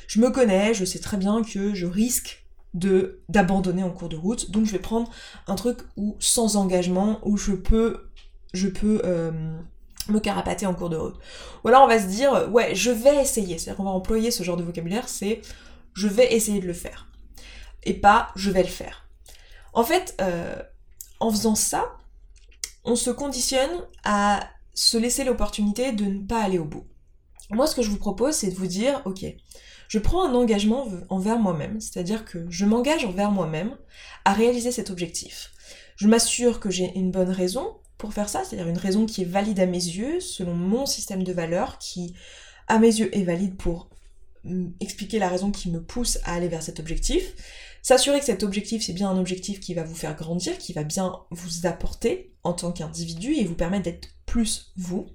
Je 0.07 0.21
me 0.21 0.31
connais, 0.31 0.73
je 0.73 0.87
sais 0.87 1.01
très 1.01 1.19
bien 1.19 1.43
que 1.43 1.75
je 1.75 1.87
risque 1.87 2.47
de 2.73 3.21
d'abandonner 3.29 3.83
en 3.83 3.91
cours 3.91 4.09
de 4.09 4.17
route, 4.17 4.51
donc 4.51 4.65
je 4.65 4.73
vais 4.73 4.79
prendre 4.79 5.11
un 5.49 5.55
truc 5.55 5.81
où 5.97 6.17
sans 6.19 6.57
engagement, 6.57 7.19
où 7.25 7.37
je 7.37 7.53
peux 7.53 8.09
je 8.55 8.69
peux 8.69 9.03
euh, 9.05 9.31
me 10.09 10.19
carapater 10.19 10.65
en 10.65 10.73
cours 10.75 10.89
de 10.89 10.97
route. 10.97 11.17
Ou 11.63 11.69
alors 11.69 11.83
on 11.83 11.89
va 11.89 12.01
se 12.01 12.07
dire 12.07 12.49
ouais, 12.51 12.75
je 12.75 12.91
vais 12.91 13.21
essayer. 13.21 13.59
C'est-à-dire 13.59 13.77
qu'on 13.77 13.85
va 13.85 13.91
employer 13.91 14.31
ce 14.31 14.45
genre 14.45 14.57
de 14.57 14.63
vocabulaire, 14.63 15.11
c'est 15.11 15.43
je 15.93 16.09
vais 16.09 16.33
essayer 16.33 16.61
de 16.61 16.67
le 16.67 16.73
faire 16.73 17.07
et 17.83 17.93
pas 17.93 18.29
je 18.35 18.51
vais 18.51 18.63
le 18.63 18.69
faire. 18.69 19.05
En 19.75 19.85
fait, 19.85 20.15
euh, 20.23 20.57
en 21.21 21.31
faisant 21.31 21.55
ça, 21.55 21.99
on 22.85 22.97
se 22.97 23.11
conditionne 23.11 23.71
à 24.05 24.49
se 24.75 24.97
laisser 24.97 25.25
l'opportunité 25.25 25.93
de 25.93 26.05
ne 26.05 26.27
pas 26.27 26.43
aller 26.43 26.59
au 26.59 26.65
bout. 26.65 26.87
Moi, 27.51 27.67
ce 27.67 27.75
que 27.75 27.83
je 27.83 27.91
vous 27.91 27.99
propose, 27.99 28.35
c'est 28.35 28.51
de 28.51 28.55
vous 28.55 28.67
dire, 28.67 29.03
ok, 29.05 29.25
je 29.89 29.99
prends 29.99 30.25
un 30.25 30.35
engagement 30.35 30.87
envers 31.09 31.39
moi-même, 31.39 31.81
c'est-à-dire 31.81 32.25
que 32.25 32.47
je 32.49 32.65
m'engage 32.65 33.05
envers 33.05 33.33
moi-même 33.33 33.77
à 34.25 34.33
réaliser 34.33 34.71
cet 34.71 34.91
objectif. 34.91 35.51
Je 35.97 36.07
m'assure 36.07 36.61
que 36.61 36.71
j'ai 36.71 36.97
une 36.97 37.11
bonne 37.11 37.31
raison 37.31 37.77
pour 37.99 38.15
faire 38.15 38.29
ça, 38.29 38.45
c'est-à-dire 38.45 38.69
une 38.69 38.79
raison 38.79 39.05
qui 39.05 39.23
est 39.23 39.27
valide 39.27 39.61
à 39.61 39.67
mes 39.67 39.85
yeux, 39.85 40.21
selon 40.21 40.55
mon 40.55 40.87
système 40.87 41.25
de 41.25 41.33
valeurs, 41.33 41.79
qui, 41.79 42.15
à 42.69 42.79
mes 42.79 42.87
yeux, 43.01 43.15
est 43.17 43.25
valide 43.25 43.57
pour 43.57 43.91
expliquer 44.81 45.19
la 45.19 45.29
raison 45.29 45.51
qui 45.51 45.71
me 45.71 45.83
pousse 45.83 46.19
à 46.25 46.35
aller 46.35 46.49
vers 46.49 46.63
cet 46.63 46.81
objectif. 46.81 47.35
S'assurer 47.83 48.19
que 48.19 48.25
cet 48.27 48.43
objectif, 48.43 48.85
c'est 48.85 48.93
bien 48.93 49.11
un 49.11 49.19
objectif 49.19 49.61
qui 49.61 49.75
va 49.75 49.85
vous 49.85 49.95
faire 49.95 50.15
grandir, 50.15 50.59
qui 50.59 50.73
va 50.73 50.85
bien 50.85 51.15
vous 51.31 51.67
apporter 51.67 52.35
en 52.43 52.53
tant 52.53 52.73
qu'individu 52.73 53.35
et 53.35 53.45
vous 53.45 53.55
permettre 53.55 53.85
d'être 53.85 54.09
plus 54.27 54.73
vous. 54.77 55.07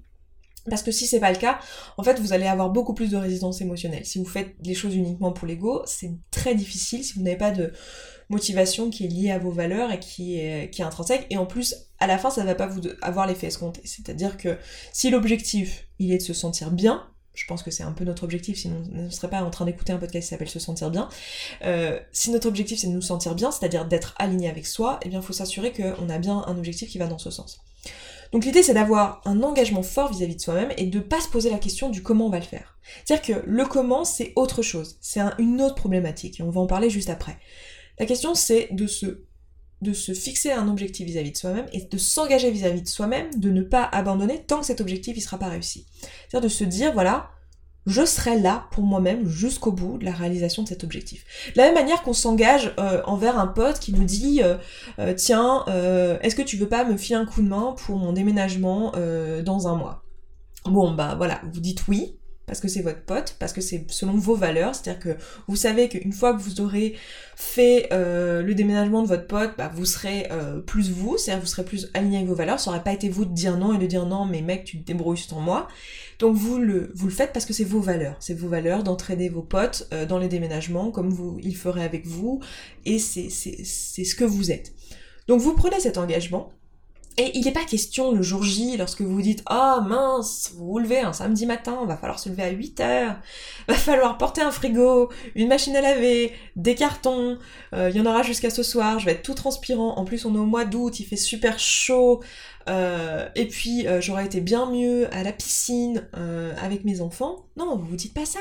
Parce 0.69 0.81
que 0.81 0.91
si 0.91 1.05
c'est 1.05 1.19
pas 1.19 1.31
le 1.31 1.37
cas, 1.37 1.59
en 1.97 2.03
fait, 2.03 2.19
vous 2.19 2.33
allez 2.33 2.47
avoir 2.47 2.71
beaucoup 2.71 2.95
plus 2.95 3.11
de 3.11 3.17
résistance 3.17 3.61
émotionnelle. 3.61 4.05
Si 4.05 4.17
vous 4.17 4.25
faites 4.25 4.55
les 4.63 4.73
choses 4.73 4.95
uniquement 4.95 5.31
pour 5.31 5.47
l'ego, 5.47 5.83
c'est 5.85 6.11
très 6.31 6.55
difficile 6.55 7.03
si 7.03 7.13
vous 7.13 7.21
n'avez 7.21 7.37
pas 7.37 7.51
de 7.51 7.71
motivation 8.29 8.89
qui 8.89 9.05
est 9.05 9.07
liée 9.07 9.29
à 9.29 9.37
vos 9.37 9.51
valeurs 9.51 9.91
et 9.91 9.99
qui 9.99 10.39
est, 10.39 10.71
qui 10.71 10.81
est 10.81 10.85
intrinsèque. 10.85 11.27
Et 11.29 11.37
en 11.37 11.45
plus, 11.45 11.75
à 11.99 12.07
la 12.07 12.17
fin, 12.17 12.31
ça 12.31 12.41
ne 12.41 12.47
va 12.47 12.55
pas 12.55 12.65
vous 12.65 12.81
avoir 13.03 13.27
l'effet 13.27 13.47
escompté. 13.47 13.81
C'est-à-dire 13.85 14.37
que 14.37 14.57
si 14.91 15.11
l'objectif, 15.11 15.87
il 15.99 16.11
est 16.11 16.17
de 16.17 16.23
se 16.23 16.33
sentir 16.33 16.71
bien, 16.71 17.07
je 17.35 17.45
pense 17.45 17.63
que 17.63 17.71
c'est 17.71 17.83
un 17.83 17.91
peu 17.91 18.03
notre 18.03 18.23
objectif, 18.23 18.57
sinon 18.57 18.83
on 18.93 19.03
ne 19.03 19.09
serait 19.09 19.29
pas 19.29 19.41
en 19.41 19.49
train 19.49 19.65
d'écouter 19.65 19.93
un 19.93 19.97
podcast 19.97 20.25
qui 20.25 20.29
s'appelle 20.29 20.49
Se 20.49 20.59
sentir 20.59 20.89
bien. 20.89 21.09
Euh, 21.63 21.99
si 22.11 22.31
notre 22.31 22.47
objectif 22.47 22.79
c'est 22.79 22.87
de 22.87 22.93
nous 22.93 23.01
sentir 23.01 23.35
bien, 23.35 23.51
c'est-à-dire 23.51 23.85
d'être 23.85 24.15
aligné 24.17 24.49
avec 24.49 24.65
soi, 24.65 24.99
eh 25.03 25.09
bien 25.09 25.19
il 25.19 25.25
faut 25.25 25.33
s'assurer 25.33 25.71
qu'on 25.71 26.09
a 26.09 26.17
bien 26.17 26.43
un 26.47 26.57
objectif 26.57 26.89
qui 26.89 26.97
va 26.97 27.07
dans 27.07 27.17
ce 27.17 27.29
sens. 27.29 27.59
Donc 28.31 28.45
l'idée 28.45 28.63
c'est 28.63 28.73
d'avoir 28.73 29.21
un 29.25 29.43
engagement 29.43 29.83
fort 29.83 30.11
vis-à-vis 30.11 30.35
de 30.35 30.41
soi-même 30.41 30.71
et 30.77 30.85
de 30.85 30.97
ne 30.97 31.03
pas 31.03 31.21
se 31.21 31.27
poser 31.27 31.49
la 31.49 31.59
question 31.59 31.89
du 31.89 32.01
comment 32.01 32.27
on 32.27 32.29
va 32.29 32.39
le 32.39 32.45
faire. 32.45 32.77
C'est-à-dire 33.03 33.41
que 33.41 33.43
le 33.45 33.65
comment 33.65 34.05
c'est 34.05 34.33
autre 34.35 34.61
chose, 34.61 34.97
c'est 35.01 35.21
une 35.37 35.61
autre 35.61 35.75
problématique 35.75 36.39
et 36.39 36.43
on 36.43 36.49
va 36.49 36.61
en 36.61 36.67
parler 36.67 36.89
juste 36.89 37.09
après. 37.09 37.37
La 37.99 38.05
question 38.05 38.33
c'est 38.35 38.69
de 38.71 38.87
se 38.87 39.24
de 39.81 39.93
se 39.93 40.13
fixer 40.13 40.51
un 40.51 40.67
objectif 40.67 41.05
vis-à-vis 41.05 41.31
de 41.31 41.37
soi-même 41.37 41.65
et 41.73 41.83
de 41.83 41.97
s'engager 41.97 42.49
vis-à-vis 42.49 42.81
de 42.81 42.87
soi-même, 42.87 43.33
de 43.35 43.49
ne 43.49 43.61
pas 43.61 43.83
abandonner 43.83 44.43
tant 44.43 44.59
que 44.59 44.65
cet 44.65 44.81
objectif 44.81 45.15
ne 45.15 45.21
sera 45.21 45.37
pas 45.37 45.49
réussi. 45.49 45.85
C'est-à-dire 46.01 46.41
de 46.41 46.53
se 46.53 46.63
dire, 46.63 46.93
voilà, 46.93 47.29
je 47.85 48.03
serai 48.03 48.39
là 48.39 48.67
pour 48.71 48.83
moi-même 48.83 49.27
jusqu'au 49.27 49.71
bout 49.71 49.97
de 49.97 50.05
la 50.05 50.11
réalisation 50.11 50.63
de 50.63 50.67
cet 50.67 50.83
objectif. 50.83 51.23
De 51.53 51.59
la 51.59 51.65
même 51.65 51.75
manière 51.75 52.01
qu'on 52.01 52.13
s'engage 52.13 52.73
euh, 52.79 53.01
envers 53.05 53.37
un 53.37 53.47
pote 53.47 53.79
qui 53.79 53.93
nous 53.93 54.03
dit 54.03 54.41
euh, 54.43 54.57
euh, 54.99 55.13
tiens, 55.13 55.65
est-ce 56.21 56.35
que 56.35 56.41
tu 56.41 56.57
veux 56.57 56.67
pas 56.67 56.83
me 56.83 56.97
filer 56.97 57.17
un 57.17 57.25
coup 57.25 57.41
de 57.41 57.47
main 57.47 57.75
pour 57.77 57.97
mon 57.97 58.13
déménagement 58.13 58.93
dans 59.43 59.67
un 59.67 59.75
mois? 59.75 60.03
Bon 60.65 60.91
bah 60.91 61.13
voilà, 61.15 61.41
vous 61.53 61.59
dites 61.59 61.87
oui, 61.87 62.17
parce 62.47 62.59
que 62.59 62.67
c'est 62.67 62.81
votre 62.81 63.01
pote, 63.01 63.35
parce 63.39 63.53
que 63.53 63.61
c'est 63.61 63.85
selon 63.89 64.13
vos 64.13 64.35
valeurs, 64.35 64.75
c'est-à-dire 64.75 64.99
que 64.99 65.17
vous 65.47 65.55
savez 65.55 65.89
qu'une 65.89 66.13
fois 66.13 66.33
que 66.33 66.41
vous 66.41 66.61
aurez 66.61 66.95
fait 67.35 67.87
euh, 67.91 68.41
le 68.41 68.53
déménagement 68.53 69.01
de 69.01 69.07
votre 69.07 69.27
pote, 69.27 69.51
bah, 69.57 69.71
vous 69.73 69.85
serez 69.85 70.27
euh, 70.31 70.59
plus 70.59 70.91
vous, 70.91 71.17
c'est-à-dire 71.17 71.41
vous 71.41 71.49
serez 71.49 71.65
plus 71.65 71.89
aligné 71.93 72.17
avec 72.17 72.29
vos 72.29 72.35
valeurs, 72.35 72.59
ça 72.59 72.69
aurait 72.69 72.83
pas 72.83 72.93
été 72.93 73.09
vous 73.09 73.25
de 73.25 73.33
dire 73.33 73.57
non 73.57 73.73
et 73.73 73.77
de 73.77 73.85
dire 73.87 74.05
non 74.05 74.25
mais 74.25 74.41
mec 74.41 74.63
tu 74.63 74.79
te 74.79 74.85
débrouilles 74.85 75.17
sans 75.17 75.41
moi. 75.41 75.67
Donc 76.19 76.35
vous 76.35 76.57
le, 76.57 76.93
faites 77.09 77.33
parce 77.33 77.45
que 77.45 77.53
c'est 77.53 77.63
vos 77.63 77.81
valeurs, 77.81 78.15
c'est 78.19 78.33
vos 78.33 78.47
valeurs 78.47 78.83
d'entraîner 78.83 79.29
vos 79.29 79.41
potes 79.41 79.87
euh, 79.93 80.05
dans 80.05 80.19
les 80.19 80.27
déménagements 80.27 80.91
comme 80.91 81.09
vous, 81.09 81.37
ils 81.41 81.57
feraient 81.57 81.83
avec 81.83 82.05
vous, 82.05 82.41
et 82.85 82.99
c'est 82.99 83.29
ce 83.29 84.15
que 84.15 84.23
vous 84.23 84.51
êtes. 84.51 84.73
Donc 85.27 85.41
vous 85.41 85.55
prenez 85.55 85.79
cet 85.79 85.97
engagement, 85.97 86.51
et 87.17 87.37
il 87.37 87.45
n'est 87.45 87.51
pas 87.51 87.63
question 87.63 88.11
le 88.11 88.21
jour 88.21 88.43
J, 88.43 88.75
lorsque 88.77 89.01
vous 89.01 89.13
vous 89.13 89.21
dites 89.21 89.41
Ah 89.45 89.79
oh, 89.79 89.87
mince, 89.87 90.51
vous 90.55 90.65
vous 90.65 90.79
levez 90.79 90.99
un 90.99 91.13
samedi 91.13 91.45
matin, 91.45 91.85
va 91.85 91.95
falloir 91.95 92.19
se 92.19 92.27
lever 92.27 92.43
à 92.43 92.49
8 92.49 92.79
heures, 92.81 93.15
va 93.67 93.73
falloir 93.73 94.17
porter 94.17 94.41
un 94.41 94.51
frigo, 94.51 95.09
une 95.33 95.47
machine 95.47 95.75
à 95.75 95.81
laver, 95.81 96.33
des 96.57 96.75
cartons, 96.75 97.37
euh, 97.73 97.89
il 97.89 97.95
y 97.95 98.01
en 98.01 98.05
aura 98.05 98.21
jusqu'à 98.21 98.49
ce 98.49 98.63
soir, 98.63 98.99
je 98.99 99.05
vais 99.05 99.13
être 99.13 99.23
tout 99.23 99.33
transpirant, 99.33 99.97
en 99.97 100.03
plus 100.03 100.25
on 100.25 100.35
est 100.35 100.39
au 100.39 100.45
mois 100.45 100.65
d'août, 100.65 100.99
il 100.99 101.05
fait 101.05 101.15
super 101.15 101.57
chaud, 101.57 102.21
euh, 102.67 103.29
et 103.35 103.47
puis 103.47 103.87
euh, 103.87 104.01
j'aurais 104.01 104.25
été 104.25 104.41
bien 104.41 104.69
mieux 104.69 105.07
à 105.13 105.23
la 105.23 105.31
piscine 105.31 106.07
avec 106.61 106.83
mes 106.83 107.01
enfants. 107.01 107.47
Non, 107.55 107.77
vous 107.77 107.85
vous 107.85 107.95
dites 107.95 108.13
pas 108.13 108.25
ça. 108.25 108.39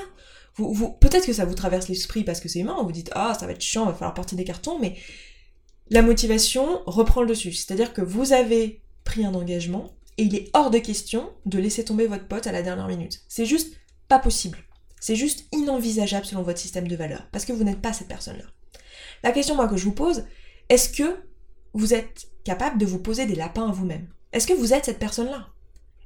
Vous, 0.57 0.73
vous, 0.73 0.91
Peut-être 0.93 1.27
que 1.27 1.33
ça 1.33 1.45
vous 1.45 1.55
traverse 1.55 1.89
l'esprit 1.89 2.25
parce 2.25 2.41
que 2.41 2.49
c'est 2.49 2.61
humain, 2.61 2.77
vous 2.83 2.93
dites 2.93 3.11
Ah 3.15 3.35
ça 3.39 3.47
va 3.47 3.53
être 3.53 3.61
chiant, 3.61 3.87
va 3.87 3.93
falloir 3.93 4.15
porter 4.15 4.37
des 4.37 4.45
cartons, 4.45 4.79
mais 4.81 4.97
la 5.91 6.03
motivation 6.03 6.83
reprend 6.87 7.23
le 7.23 7.29
dessus. 7.29 7.53
C'est-à-dire 7.53 7.93
que 7.93 8.03
vous 8.03 8.33
avez 8.33 8.83
pris 9.05 9.25
un 9.25 9.35
engagement 9.35 9.95
et 10.17 10.25
il 10.25 10.35
est 10.35 10.51
hors 10.55 10.71
de 10.71 10.79
question 10.79 11.31
de 11.45 11.59
laisser 11.59 11.85
tomber 11.85 12.07
votre 12.07 12.27
pote 12.27 12.47
à 12.47 12.53
la 12.53 12.63
dernière 12.63 12.89
minute. 12.89 13.23
C'est 13.29 13.47
juste 13.47 13.75
pas 14.09 14.19
possible. 14.19 14.59
C'est 15.01 15.17
juste 15.17 15.47
inenvisageable 15.53 16.25
selon 16.25 16.43
votre 16.43 16.59
système 16.59 16.89
de 16.89 16.97
valeurs, 16.97 17.29
parce 17.31 17.45
que 17.45 17.53
vous 17.53 17.65
n'êtes 17.65 17.83
pas 17.83 17.93
cette 17.93 18.09
personne-là. 18.09 18.45
La 19.23 19.33
question 19.33 19.55
moi 19.55 19.69
que 19.69 19.77
je 19.77 19.85
vous 19.85 19.93
pose, 19.93 20.25
est-ce 20.69 20.89
que 20.89 21.17
vous 21.75 21.93
êtes 21.93 22.29
capable 22.45 22.79
de 22.79 22.87
vous 22.87 22.99
poser 22.99 23.27
des 23.27 23.35
lapins 23.35 23.69
à 23.69 23.73
vous-même? 23.73 24.09
Est-ce 24.33 24.47
que 24.47 24.53
vous 24.53 24.73
êtes 24.73 24.87
cette 24.87 24.99
personne-là? 24.99 25.49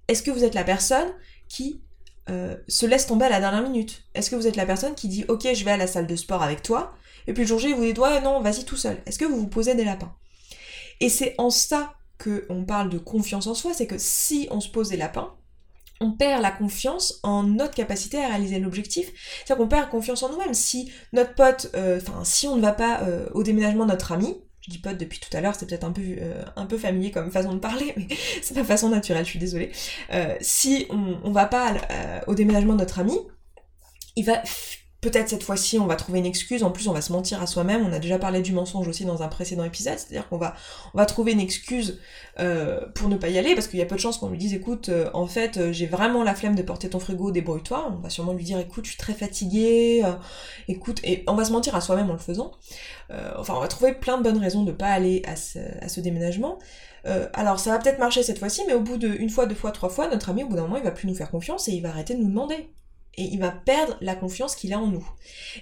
Est-ce 0.08 0.23
que 0.23 0.30
vous 0.30 0.42
êtes 0.42 0.54
la 0.54 0.64
personne 0.64 1.08
qui 1.49 1.82
euh, 2.28 2.56
se 2.66 2.87
laisse 2.87 3.06
tomber 3.06 3.26
à 3.26 3.28
la 3.28 3.40
dernière 3.40 3.62
minute? 3.62 4.04
Est-ce 4.14 4.30
que 4.30 4.37
vous 4.37 4.47
êtes 4.47 4.56
la 4.56 4.66
personne 4.66 4.94
qui 4.94 5.08
dit 5.08 5.25
ok 5.28 5.47
je 5.54 5.64
vais 5.64 5.70
à 5.70 5.76
la 5.76 5.87
salle 5.87 6.06
de 6.06 6.16
sport 6.16 6.42
avec 6.42 6.62
toi 6.62 6.94
et 7.26 7.32
puis 7.32 7.42
le 7.42 7.48
jour 7.48 7.58
J, 7.58 7.72
vous 7.72 7.84
dites, 7.84 7.98
ouais, 7.98 8.20
non, 8.20 8.40
vas-y 8.40 8.64
tout 8.64 8.76
seul. 8.76 8.98
Est-ce 9.06 9.18
que 9.18 9.25
vous 9.25 9.37
vous 9.37 9.48
posez 9.48 9.75
des 9.75 9.84
lapins? 9.84 10.14
Et 11.00 11.08
c'est 11.08 11.34
en 11.38 11.50
ça 11.50 11.94
qu'on 12.22 12.64
parle 12.64 12.90
de 12.90 12.98
confiance 12.98 13.46
en 13.46 13.54
soi, 13.54 13.72
c'est 13.75 13.87
que 13.87 13.98
si 13.98 14.48
on 14.50 14.60
se 14.60 14.68
pose 14.68 14.88
des 14.88 14.96
lapins, 14.96 15.34
on 16.00 16.12
perd 16.12 16.42
la 16.42 16.50
confiance 16.50 17.20
en 17.22 17.42
notre 17.42 17.75
capacité 17.75 18.22
à 18.22 18.28
réaliser 18.28 18.58
l'objectif. 18.58 19.10
C'est-à-dire 19.38 19.56
qu'on 19.56 19.68
perd 19.68 19.90
confiance 19.90 20.22
en 20.22 20.30
nous-mêmes. 20.30 20.54
Si 20.54 20.92
notre 21.12 21.34
pote, 21.34 21.70
euh, 21.75 22.00
enfin, 22.00 22.25
si 22.25 22.46
on 22.46 22.56
ne 22.56 22.62
va 22.62 22.72
pas 22.72 23.02
euh, 23.02 23.28
au 23.32 23.42
déménagement 23.42 23.84
de 23.84 23.90
notre 23.90 24.12
ami, 24.12 24.37
Je 24.60 24.70
dis 24.70 24.78
pote 24.78 24.98
depuis 24.98 25.18
tout 25.18 25.34
à 25.37 25.40
l'heure, 25.40 25.54
c'est 25.54 25.66
peut-être 25.66 25.84
un 25.84 25.92
peu, 25.92 26.02
euh, 26.02 26.44
un 26.56 26.66
peu 26.66 26.78
familier 26.78 27.10
comme 27.10 27.30
façon 27.30 27.52
de 27.52 27.58
parler, 27.58 27.94
mais 27.96 28.06
c'est 28.42 28.54
ma 28.54 28.64
façon 28.64 28.90
naturelle, 28.90 29.25
je 29.25 29.30
suis 29.30 29.38
désolée. 29.38 29.72
Si 30.40 30.87
on, 30.90 31.18
on 31.25 31.32
va 31.32 31.46
pas 31.46 31.75
au 32.26 32.34
déménagement 32.34 32.75
de 32.75 32.80
notre 32.80 32.98
ami, 33.00 33.18
il 34.16 34.25
va 34.25 34.42
Peut-être 35.00 35.28
cette 35.28 35.44
fois-ci 35.44 35.78
on 35.78 35.86
va 35.86 35.94
trouver 35.94 36.18
une 36.18 36.26
excuse, 36.26 36.64
en 36.64 36.72
plus 36.72 36.88
on 36.88 36.92
va 36.92 37.00
se 37.00 37.12
mentir 37.12 37.40
à 37.40 37.46
soi-même, 37.46 37.86
on 37.86 37.92
a 37.92 38.00
déjà 38.00 38.18
parlé 38.18 38.42
du 38.42 38.52
mensonge 38.52 38.88
aussi 38.88 39.04
dans 39.04 39.22
un 39.22 39.28
précédent 39.28 39.62
épisode, 39.62 39.96
c'est-à-dire 39.96 40.28
qu'on 40.28 40.38
va, 40.38 41.06
trouver 41.06 41.32
une 41.32 41.40
excuse 41.40 42.00
euh, 42.40 42.80
pour 42.96 43.08
ne 43.08 43.16
pas 43.16 43.28
y 43.28 43.38
aller, 43.38 43.54
parce 43.54 43.68
qu'il 43.68 43.78
y 43.78 43.82
a 43.82 43.86
peu 43.86 43.94
de 43.94 44.00
chances 44.00 44.18
qu'on 44.18 44.28
lui 44.28 44.38
dise 44.38 44.54
écoute, 44.54 44.88
euh, 44.88 45.08
en 45.14 45.28
fait 45.28 45.56
euh, 45.56 45.72
j'ai 45.72 45.86
vraiment 45.86 46.24
la 46.24 46.34
flemme 46.34 46.56
de 46.56 46.62
porter 46.62 46.90
ton 46.90 46.98
frigo, 46.98 47.30
débrouille-toi, 47.30 47.92
on 47.96 48.00
va 48.00 48.10
sûrement 48.10 48.32
lui 48.32 48.42
dire 48.42 48.58
écoute 48.58 48.86
je 48.86 48.90
suis 48.90 48.98
très 48.98 49.12
fatiguée, 49.12 50.02
écoute, 50.66 50.98
et 51.04 51.22
on 51.28 51.34
va 51.36 51.44
se 51.44 51.52
mentir 51.52 51.76
à 51.76 51.80
soi-même 51.80 52.10
en 52.10 52.14
le 52.14 52.18
faisant. 52.18 52.50
enfin 53.36 53.54
on 53.56 53.60
va 53.60 53.68
trouver 53.68 53.94
plein 53.94 54.18
de 54.18 54.24
bonnes 54.24 54.38
raisons 54.38 54.64
de 54.64 54.72
pas 54.72 54.88
aller 54.88 55.22
à 55.28 55.36
ce, 55.36 55.60
à 55.80 55.88
ce 55.88 56.00
déménagement. 56.00 56.58
alors 57.34 57.60
ça 57.60 57.70
va 57.70 57.78
peut-être 57.78 58.00
marcher 58.00 58.24
cette 58.24 58.40
fois-ci, 58.40 58.62
mais 58.66 58.74
au 58.74 58.80
bout 58.80 58.96
d'une 58.96 59.30
fois, 59.30 59.46
deux 59.46 59.54
fois, 59.54 59.70
trois 59.70 59.90
fois, 59.90 60.08
notre 60.08 60.28
ami 60.30 60.42
au 60.42 60.48
bout 60.48 60.56
d'un 60.56 60.62
moment 60.62 60.76
il 60.76 60.82
va 60.82 60.90
plus 60.90 61.06
nous 61.06 61.14
faire 61.14 61.30
confiance 61.30 61.68
et 61.68 61.72
il 61.72 61.82
va 61.82 61.90
arrêter 61.90 62.14
de 62.14 62.20
nous 62.20 62.28
demander 62.30 62.68
et 63.18 63.25
il 63.25 63.40
va 63.40 63.50
perdre 63.50 63.98
la 64.00 64.14
confiance 64.14 64.54
qu'il 64.54 64.72
a 64.72 64.78
en 64.78 64.87
nous. 64.87 65.06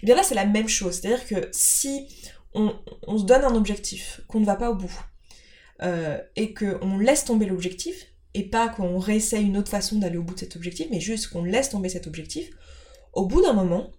Et 0.03 0.07
bien 0.07 0.15
là, 0.15 0.23
c'est 0.23 0.35
la 0.35 0.45
même 0.45 0.69
chose. 0.69 1.01
C'est-à-dire 1.01 1.27
que 1.27 1.49
si 1.53 2.07
on, 2.55 2.73
se 3.19 3.25
donne 3.25 3.45
un 3.45 3.55
objectif, 3.55 4.21
qu'on 4.29 4.41
ne 4.41 4.45
va 4.47 4.57
pas 4.57 4.71
au 4.71 4.75
bout, 4.75 4.93
euh, 5.83 6.19
et 6.37 6.55
qu'on 6.55 6.99
laisse 6.99 7.25
tomber 7.25 7.47
l'objectif, 7.47 8.07
et 8.35 8.45
pas 8.45 8.69
qu'on 8.69 8.99
réessaye 8.99 9.45
une 9.45 9.57
autre 9.57 9.71
façon 9.71 9.99
d'aller 9.99 10.19
au 10.19 10.23
bout 10.23 10.35
de 10.35 10.41
cet 10.41 10.57
objectif, 10.57 10.87
mais 10.91 11.01
juste 11.01 11.29
qu'on 11.29 11.45
laisse 11.45 11.71
tomber 11.71 11.89
cet 11.89 12.07
objectif, 12.07 12.51
au 13.15 13.25
bout 13.25 13.43
d'un 13.43 13.55
moment, 13.55 13.91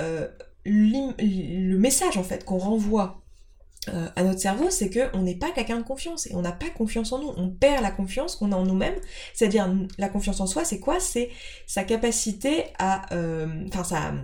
euh, 0.00 0.28
le 0.64 1.76
message 1.76 2.16
en 2.16 2.22
fait 2.22 2.44
qu'on 2.44 2.58
renvoie 2.58 3.21
euh, 3.88 4.08
à 4.14 4.22
notre 4.22 4.38
cerveau, 4.38 4.70
c'est 4.70 4.90
qu'on 4.90 5.22
n'est 5.22 5.34
pas 5.34 5.50
quelqu'un 5.50 5.78
de 5.78 5.82
confiance 5.82 6.28
et 6.28 6.34
on 6.34 6.42
n'a 6.42 6.52
pas 6.52 6.70
confiance 6.70 7.12
en 7.12 7.18
nous. 7.18 7.32
On 7.36 7.48
perd 7.48 7.82
la 7.82 7.90
confiance 7.90 8.36
qu'on 8.36 8.52
a 8.52 8.56
en 8.56 8.64
nous-mêmes. 8.64 8.98
C'est-à-dire 9.34 9.68
la 9.98 10.08
confiance 10.08 10.40
en 10.40 10.46
soi, 10.46 10.64
c'est 10.64 10.78
quoi? 10.78 11.00
C'est 11.00 11.30
sa 11.66 11.82
capacité 11.82 12.66
à, 12.78 13.12
euh, 13.14 13.48
enfin 13.68 13.82
sa, 13.82 14.14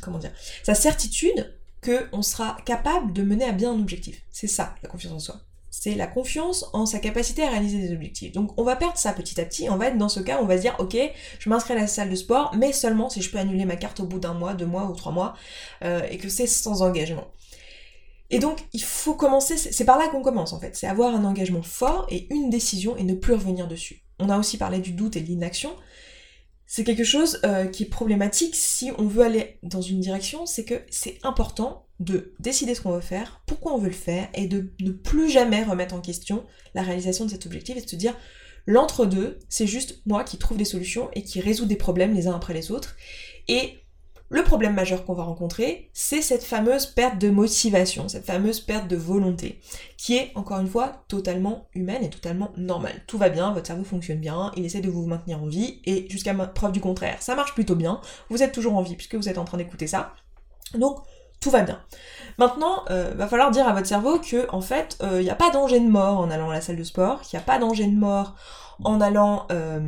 comment 0.00 0.18
dire, 0.18 0.32
sa 0.62 0.74
certitude 0.74 1.52
qu'on 1.82 2.22
sera 2.22 2.58
capable 2.64 3.12
de 3.12 3.22
mener 3.22 3.44
à 3.44 3.52
bien 3.52 3.72
un 3.72 3.80
objectif. 3.80 4.22
C'est 4.30 4.46
ça 4.46 4.74
la 4.82 4.88
confiance 4.88 5.12
en 5.12 5.18
soi. 5.18 5.40
C'est 5.70 5.94
la 5.94 6.06
confiance 6.06 6.64
en 6.72 6.86
sa 6.86 6.98
capacité 6.98 7.42
à 7.42 7.50
réaliser 7.50 7.78
des 7.78 7.92
objectifs. 7.92 8.32
Donc 8.32 8.52
on 8.56 8.64
va 8.64 8.76
perdre 8.76 8.98
ça 8.98 9.12
petit 9.12 9.40
à 9.40 9.44
petit. 9.44 9.68
On 9.68 9.76
va 9.76 9.88
être 9.88 9.98
dans 9.98 10.08
ce 10.08 10.20
cas, 10.20 10.38
on 10.40 10.46
va 10.46 10.56
se 10.56 10.62
dire 10.62 10.76
ok, 10.78 10.96
je 11.38 11.48
m'inscris 11.48 11.74
à 11.74 11.76
la 11.76 11.86
salle 11.86 12.10
de 12.10 12.16
sport, 12.16 12.54
mais 12.56 12.72
seulement 12.72 13.10
si 13.10 13.20
je 13.20 13.30
peux 13.30 13.38
annuler 13.38 13.64
ma 13.64 13.76
carte 13.76 14.00
au 14.00 14.04
bout 14.04 14.18
d'un 14.18 14.34
mois, 14.34 14.54
deux 14.54 14.66
mois 14.66 14.86
ou 14.86 14.94
trois 14.94 15.12
mois, 15.12 15.34
euh, 15.84 16.02
et 16.10 16.18
que 16.18 16.28
c'est 16.28 16.46
sans 16.46 16.82
engagement. 16.82 17.26
Et 18.30 18.38
donc, 18.38 18.58
il 18.72 18.82
faut 18.82 19.14
commencer, 19.14 19.56
c'est 19.56 19.84
par 19.84 19.98
là 19.98 20.08
qu'on 20.08 20.22
commence 20.22 20.52
en 20.52 20.60
fait, 20.60 20.76
c'est 20.76 20.86
avoir 20.86 21.14
un 21.14 21.24
engagement 21.24 21.62
fort 21.62 22.06
et 22.10 22.32
une 22.32 22.50
décision 22.50 22.96
et 22.96 23.02
ne 23.02 23.14
plus 23.14 23.32
revenir 23.32 23.68
dessus. 23.68 24.02
On 24.18 24.28
a 24.28 24.38
aussi 24.38 24.58
parlé 24.58 24.80
du 24.80 24.92
doute 24.92 25.16
et 25.16 25.20
de 25.20 25.26
l'inaction. 25.26 25.74
C'est 26.66 26.84
quelque 26.84 27.04
chose 27.04 27.40
euh, 27.44 27.66
qui 27.66 27.84
est 27.84 27.88
problématique 27.88 28.54
si 28.54 28.90
on 28.98 29.06
veut 29.06 29.24
aller 29.24 29.58
dans 29.62 29.80
une 29.80 30.00
direction, 30.00 30.44
c'est 30.44 30.66
que 30.66 30.82
c'est 30.90 31.18
important 31.22 31.86
de 32.00 32.34
décider 32.38 32.74
ce 32.74 32.82
qu'on 32.82 32.92
veut 32.92 33.00
faire, 33.00 33.40
pourquoi 33.46 33.72
on 33.72 33.78
veut 33.78 33.88
le 33.88 33.94
faire, 33.94 34.28
et 34.34 34.46
de 34.46 34.72
ne 34.80 34.90
plus 34.90 35.30
jamais 35.30 35.64
remettre 35.64 35.94
en 35.94 36.00
question 36.00 36.44
la 36.74 36.82
réalisation 36.82 37.24
de 37.24 37.30
cet 37.30 37.46
objectif 37.46 37.76
et 37.76 37.80
de 37.80 37.88
se 37.88 37.96
dire 37.96 38.14
l'entre-deux, 38.66 39.38
c'est 39.48 39.66
juste 39.66 40.02
moi 40.04 40.22
qui 40.24 40.36
trouve 40.36 40.58
des 40.58 40.66
solutions 40.66 41.10
et 41.14 41.22
qui 41.22 41.40
résout 41.40 41.64
des 41.64 41.76
problèmes 41.76 42.14
les 42.14 42.28
uns 42.28 42.36
après 42.36 42.52
les 42.52 42.70
autres. 42.70 42.96
Et 43.48 43.78
le 44.30 44.42
problème 44.42 44.74
majeur 44.74 45.04
qu'on 45.04 45.14
va 45.14 45.22
rencontrer, 45.22 45.90
c'est 45.92 46.20
cette 46.22 46.44
fameuse 46.44 46.86
perte 46.86 47.18
de 47.18 47.30
motivation, 47.30 48.08
cette 48.08 48.26
fameuse 48.26 48.60
perte 48.60 48.88
de 48.88 48.96
volonté, 48.96 49.60
qui 49.96 50.16
est, 50.16 50.32
encore 50.34 50.60
une 50.60 50.66
fois, 50.66 51.04
totalement 51.08 51.68
humaine 51.74 52.04
et 52.04 52.10
totalement 52.10 52.50
normale. 52.56 53.02
Tout 53.06 53.18
va 53.18 53.30
bien, 53.30 53.52
votre 53.52 53.66
cerveau 53.66 53.84
fonctionne 53.84 54.18
bien, 54.18 54.52
il 54.56 54.64
essaie 54.64 54.80
de 54.80 54.90
vous 54.90 55.06
maintenir 55.06 55.42
en 55.42 55.46
vie, 55.46 55.80
et 55.84 56.06
jusqu'à 56.10 56.34
preuve 56.34 56.72
du 56.72 56.80
contraire, 56.80 57.16
ça 57.20 57.34
marche 57.34 57.54
plutôt 57.54 57.74
bien, 57.74 58.00
vous 58.28 58.42
êtes 58.42 58.52
toujours 58.52 58.76
en 58.76 58.82
vie 58.82 58.96
puisque 58.96 59.14
vous 59.14 59.28
êtes 59.28 59.38
en 59.38 59.44
train 59.44 59.58
d'écouter 59.58 59.86
ça. 59.86 60.12
Donc, 60.74 60.98
tout 61.40 61.50
va 61.50 61.62
bien. 61.62 61.80
Maintenant, 62.36 62.84
euh, 62.90 63.14
va 63.14 63.28
falloir 63.28 63.50
dire 63.50 63.66
à 63.66 63.72
votre 63.72 63.86
cerveau 63.86 64.18
que, 64.18 64.50
en 64.50 64.60
fait, 64.60 64.98
il 65.00 65.06
euh, 65.06 65.22
n'y 65.22 65.30
a 65.30 65.36
pas 65.36 65.50
danger 65.50 65.80
de 65.80 65.88
mort 65.88 66.18
en 66.18 66.30
allant 66.30 66.50
à 66.50 66.54
la 66.54 66.60
salle 66.60 66.76
de 66.76 66.84
sport, 66.84 67.22
qu'il 67.22 67.38
n'y 67.38 67.42
a 67.42 67.46
pas 67.46 67.58
danger 67.58 67.86
de 67.86 67.96
mort 67.96 68.34
en 68.84 69.00
allant 69.00 69.46
euh, 69.50 69.80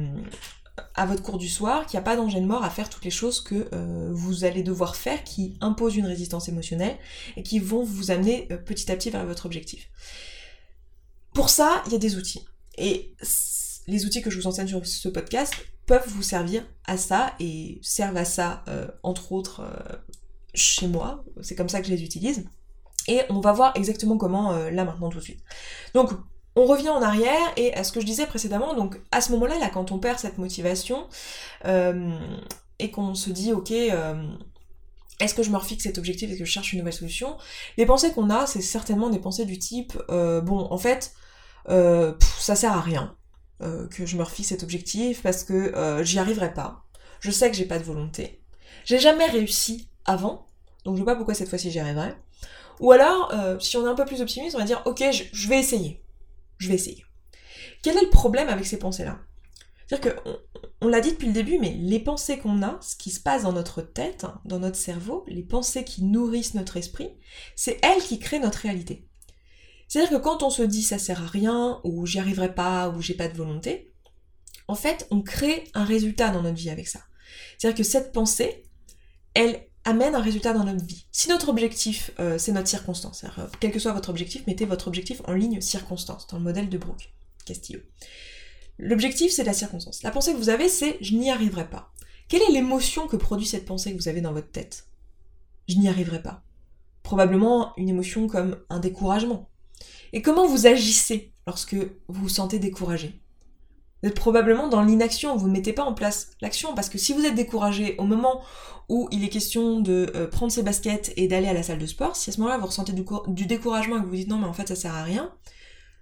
à 0.94 1.06
votre 1.06 1.22
cours 1.22 1.38
du 1.38 1.48
soir 1.48 1.86
qu'il 1.86 1.98
n'y 1.98 2.02
a 2.02 2.04
pas 2.04 2.16
danger 2.16 2.40
de 2.40 2.46
mort 2.46 2.64
à 2.64 2.70
faire 2.70 2.88
toutes 2.88 3.04
les 3.04 3.10
choses 3.10 3.40
que 3.40 3.68
euh, 3.72 4.10
vous 4.12 4.44
allez 4.44 4.62
devoir 4.62 4.96
faire 4.96 5.24
qui 5.24 5.56
imposent 5.60 5.96
une 5.96 6.06
résistance 6.06 6.48
émotionnelle 6.48 6.96
et 7.36 7.42
qui 7.42 7.58
vont 7.58 7.82
vous 7.82 8.10
amener 8.10 8.48
euh, 8.50 8.56
petit 8.56 8.90
à 8.90 8.96
petit 8.96 9.10
vers 9.10 9.24
votre 9.26 9.46
objectif. 9.46 9.88
Pour 11.34 11.50
ça, 11.50 11.82
il 11.86 11.92
y 11.92 11.94
a 11.94 11.98
des 11.98 12.16
outils. 12.16 12.44
Et 12.76 13.14
les 13.86 14.04
outils 14.04 14.22
que 14.22 14.30
je 14.30 14.38
vous 14.38 14.46
enseigne 14.46 14.68
sur 14.68 14.86
ce 14.86 15.08
podcast 15.08 15.54
peuvent 15.86 16.08
vous 16.08 16.22
servir 16.22 16.64
à 16.86 16.96
ça 16.96 17.34
et 17.40 17.78
servent 17.82 18.16
à 18.16 18.24
ça, 18.24 18.64
euh, 18.68 18.88
entre 19.02 19.32
autres, 19.32 19.62
chez 20.54 20.86
moi. 20.86 21.24
C'est 21.42 21.54
comme 21.54 21.68
ça 21.68 21.80
que 21.80 21.86
je 21.86 21.92
les 21.92 22.02
utilise. 22.02 22.44
Et 23.08 23.20
on 23.28 23.40
va 23.40 23.52
voir 23.52 23.72
exactement 23.76 24.18
comment 24.18 24.52
là 24.52 24.84
maintenant 24.84 25.08
tout 25.08 25.18
de 25.18 25.24
suite. 25.24 25.40
Donc 25.94 26.10
on 26.60 26.66
revient 26.66 26.90
en 26.90 27.00
arrière 27.00 27.52
et 27.56 27.72
à 27.74 27.84
ce 27.84 27.92
que 27.92 28.00
je 28.00 28.06
disais 28.06 28.26
précédemment, 28.26 28.74
donc 28.74 29.00
à 29.12 29.20
ce 29.20 29.32
moment-là, 29.32 29.58
là, 29.58 29.70
quand 29.72 29.92
on 29.92 29.98
perd 29.98 30.18
cette 30.18 30.36
motivation 30.36 31.08
euh, 31.64 32.18
et 32.78 32.90
qu'on 32.90 33.14
se 33.14 33.30
dit 33.30 33.52
ok, 33.52 33.70
euh, 33.70 34.22
est-ce 35.20 35.34
que 35.34 35.42
je 35.42 35.50
me 35.50 35.56
refixe 35.56 35.84
cet 35.84 35.96
objectif, 35.96 36.30
est-ce 36.30 36.38
que 36.38 36.44
je 36.44 36.50
cherche 36.50 36.72
une 36.72 36.80
nouvelle 36.80 36.92
solution 36.92 37.38
Les 37.78 37.86
pensées 37.86 38.12
qu'on 38.12 38.28
a, 38.28 38.46
c'est 38.46 38.60
certainement 38.60 39.08
des 39.08 39.18
pensées 39.18 39.46
du 39.46 39.58
type 39.58 39.96
euh, 40.10 40.42
bon, 40.42 40.68
en 40.70 40.78
fait, 40.78 41.14
ça 41.66 42.56
sert 42.56 42.72
à 42.72 42.80
rien 42.80 43.16
que 43.90 44.06
je 44.06 44.16
me 44.16 44.22
refixe 44.22 44.48
cet 44.48 44.62
objectif 44.62 45.22
parce 45.22 45.44
que 45.44 46.00
j'y 46.02 46.18
arriverai 46.18 46.52
pas. 46.52 46.84
Je 47.20 47.30
sais 47.30 47.50
que 47.50 47.56
j'ai 47.56 47.66
pas 47.66 47.78
de 47.78 47.84
volonté. 47.84 48.42
J'ai 48.84 48.98
jamais 48.98 49.26
réussi 49.26 49.88
avant, 50.04 50.46
donc 50.84 50.96
je 50.96 51.02
vois 51.02 51.12
pas 51.12 51.16
pourquoi 51.16 51.34
cette 51.34 51.48
fois-ci 51.48 51.70
j'y 51.70 51.78
arriverai. 51.78 52.14
Ou 52.80 52.90
alors, 52.90 53.32
si 53.60 53.76
on 53.76 53.86
est 53.86 53.90
un 53.90 53.94
peu 53.94 54.06
plus 54.06 54.20
optimiste, 54.20 54.56
on 54.56 54.58
va 54.58 54.64
dire 54.64 54.82
ok, 54.84 55.04
je 55.32 55.48
vais 55.48 55.60
essayer 55.60 56.02
je 56.60 56.68
vais 56.68 56.74
essayer. 56.74 57.04
Quel 57.82 57.96
est 57.96 58.02
le 58.02 58.10
problème 58.10 58.48
avec 58.48 58.66
ces 58.66 58.78
pensées-là? 58.78 59.18
C'est-à-dire 59.86 60.14
que, 60.14 60.30
on, 60.80 60.88
l'a 60.88 61.00
dit 61.00 61.10
depuis 61.10 61.26
le 61.26 61.32
début, 61.32 61.58
mais 61.58 61.70
les 61.70 61.98
pensées 61.98 62.38
qu'on 62.38 62.62
a, 62.62 62.78
ce 62.80 62.94
qui 62.94 63.10
se 63.10 63.18
passe 63.18 63.42
dans 63.42 63.52
notre 63.52 63.82
tête, 63.82 64.24
dans 64.44 64.60
notre 64.60 64.76
cerveau, 64.76 65.24
les 65.26 65.42
pensées 65.42 65.82
qui 65.82 66.04
nourrissent 66.04 66.54
notre 66.54 66.76
esprit, 66.76 67.10
c'est 67.56 67.80
elles 67.82 68.02
qui 68.02 68.20
créent 68.20 68.38
notre 68.38 68.60
réalité. 68.60 69.08
C'est-à-dire 69.88 70.18
que 70.18 70.22
quand 70.22 70.44
on 70.44 70.50
se 70.50 70.62
dit 70.62 70.84
ça 70.84 70.98
sert 70.98 71.20
à 71.20 71.26
rien, 71.26 71.80
ou 71.82 72.06
j'y 72.06 72.20
arriverai 72.20 72.54
pas, 72.54 72.90
ou 72.90 73.02
j'ai 73.02 73.14
pas 73.14 73.26
de 73.26 73.36
volonté, 73.36 73.92
en 74.68 74.76
fait, 74.76 75.08
on 75.10 75.22
crée 75.22 75.64
un 75.74 75.84
résultat 75.84 76.30
dans 76.30 76.42
notre 76.42 76.58
vie 76.58 76.70
avec 76.70 76.86
ça. 76.86 77.00
C'est-à-dire 77.58 77.78
que 77.78 77.82
cette 77.82 78.12
pensée, 78.12 78.62
elle 79.34 79.66
amène 79.84 80.14
un 80.14 80.20
résultat 80.20 80.52
dans 80.52 80.64
notre 80.64 80.84
vie. 80.84 81.06
Si 81.10 81.28
notre 81.28 81.48
objectif, 81.48 82.10
euh, 82.20 82.38
c'est 82.38 82.52
notre 82.52 82.68
circonstance, 82.68 83.24
euh, 83.24 83.46
quel 83.60 83.72
que 83.72 83.78
soit 83.78 83.92
votre 83.92 84.10
objectif, 84.10 84.46
mettez 84.46 84.66
votre 84.66 84.88
objectif 84.88 85.22
en 85.26 85.32
ligne 85.32 85.60
circonstance, 85.60 86.26
dans 86.26 86.38
le 86.38 86.44
modèle 86.44 86.68
de 86.68 86.78
Brooke 86.78 87.12
Castillo. 87.46 87.80
L'objectif, 88.78 89.32
c'est 89.32 89.44
la 89.44 89.52
circonstance. 89.52 90.02
La 90.02 90.10
pensée 90.10 90.32
que 90.32 90.38
vous 90.38 90.48
avez, 90.48 90.68
c'est 90.68 90.98
je 91.00 91.14
n'y 91.14 91.30
arriverai 91.30 91.68
pas. 91.68 91.92
Quelle 92.28 92.42
est 92.42 92.52
l'émotion 92.52 93.08
que 93.08 93.16
produit 93.16 93.46
cette 93.46 93.64
pensée 93.64 93.92
que 93.92 93.98
vous 93.98 94.08
avez 94.08 94.20
dans 94.20 94.32
votre 94.32 94.50
tête? 94.50 94.86
Je 95.68 95.76
n'y 95.76 95.88
arriverai 95.88 96.22
pas. 96.22 96.42
Probablement 97.02 97.72
une 97.76 97.88
émotion 97.88 98.26
comme 98.26 98.56
un 98.70 98.78
découragement. 98.78 99.48
Et 100.12 100.22
comment 100.22 100.46
vous 100.46 100.66
agissez 100.66 101.32
lorsque 101.46 101.74
vous 101.74 102.22
vous 102.22 102.28
sentez 102.28 102.58
découragé? 102.58 103.20
Vous 104.02 104.08
êtes 104.08 104.14
probablement 104.14 104.68
dans 104.68 104.82
l'inaction, 104.82 105.36
vous 105.36 105.48
ne 105.48 105.52
mettez 105.52 105.72
pas 105.72 105.84
en 105.84 105.94
place 105.94 106.30
l'action, 106.40 106.74
parce 106.74 106.88
que 106.88 106.98
si 106.98 107.12
vous 107.12 107.24
êtes 107.24 107.34
découragé 107.34 107.96
au 107.98 108.04
moment 108.04 108.42
où 108.88 109.08
il 109.12 109.24
est 109.24 109.28
question 109.28 109.80
de 109.80 110.10
euh, 110.16 110.26
prendre 110.26 110.50
ses 110.50 110.62
baskets 110.62 111.12
et 111.16 111.28
d'aller 111.28 111.46
à 111.46 111.52
la 111.52 111.62
salle 111.62 111.78
de 111.78 111.86
sport, 111.86 112.16
si 112.16 112.30
à 112.30 112.32
ce 112.32 112.40
moment-là 112.40 112.58
vous 112.58 112.66
ressentez 112.66 112.92
du, 112.92 113.46
découragement 113.46 113.96
et 113.96 114.00
que 114.00 114.04
vous 114.04 114.10
vous 114.10 114.16
dites 114.16 114.28
non 114.28 114.38
mais 114.38 114.46
en 114.46 114.52
fait 114.52 114.68
ça 114.68 114.74
sert 114.74 114.94
à 114.94 115.04
rien, 115.04 115.32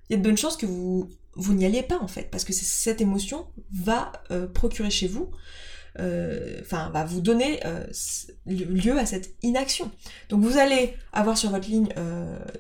il 0.09 0.13
y 0.13 0.15
a 0.15 0.19
de 0.19 0.23
bonnes 0.23 0.39
chances 0.39 0.57
que 0.57 0.65
vous, 0.65 1.09
vous 1.35 1.53
n'y 1.53 1.67
alliez 1.67 1.83
pas 1.83 1.99
en 2.01 2.09
fait, 2.09 2.31
parce 2.31 2.45
que 2.45 2.53
cette 2.53 3.01
émotion 3.01 3.47
va 3.73 4.13
euh, 4.31 4.47
procurer 4.47 4.91
chez 4.91 5.07
vous, 5.07 5.31
euh, 5.99 6.61
enfin 6.63 6.91
va 6.91 7.05
vous 7.05 7.21
donner 7.21 7.61
lieu 8.47 8.97
à 8.97 9.05
cette 9.05 9.35
inaction. 9.43 9.91
Donc 10.31 10.43
vous 10.43 10.57
allez 10.57 10.95
avoir 11.13 11.37
sur 11.37 11.51
votre 11.51 11.69
ligne 11.69 11.89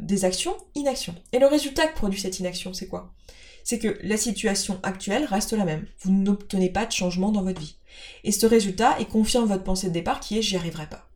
des 0.00 0.25
actions, 0.26 0.57
inaction. 0.75 1.14
Et 1.33 1.38
le 1.38 1.47
résultat 1.47 1.87
que 1.87 1.95
produit 1.95 2.21
cette 2.21 2.38
inaction, 2.38 2.75
c'est 2.75 2.88
quoi? 2.88 3.14
C'est 3.65 3.79
que 3.79 3.99
la 4.03 4.17
situation 4.17 4.81
actuelle 4.83 5.25
reste 5.25 5.53
la 5.53 5.65
même. 5.65 5.87
Vous 6.00 6.12
n'obtenez 6.12 6.71
pas 6.71 6.87
de 6.87 6.93
changement 6.93 7.31
dans 7.33 7.43
votre 7.43 7.61
vie. 7.61 7.77
Et 8.25 8.33
ce 8.33 8.47
résultat, 8.47 8.97
il 9.00 9.07
confirme 9.07 9.49
votre 9.49 9.65
pensée 9.65 9.88
de 9.88 9.93
départ 9.93 10.21
qui 10.21 10.38
est 10.38 10.43
j'y 10.43 10.57
arriverai 10.57 10.87
pas. 10.87 11.09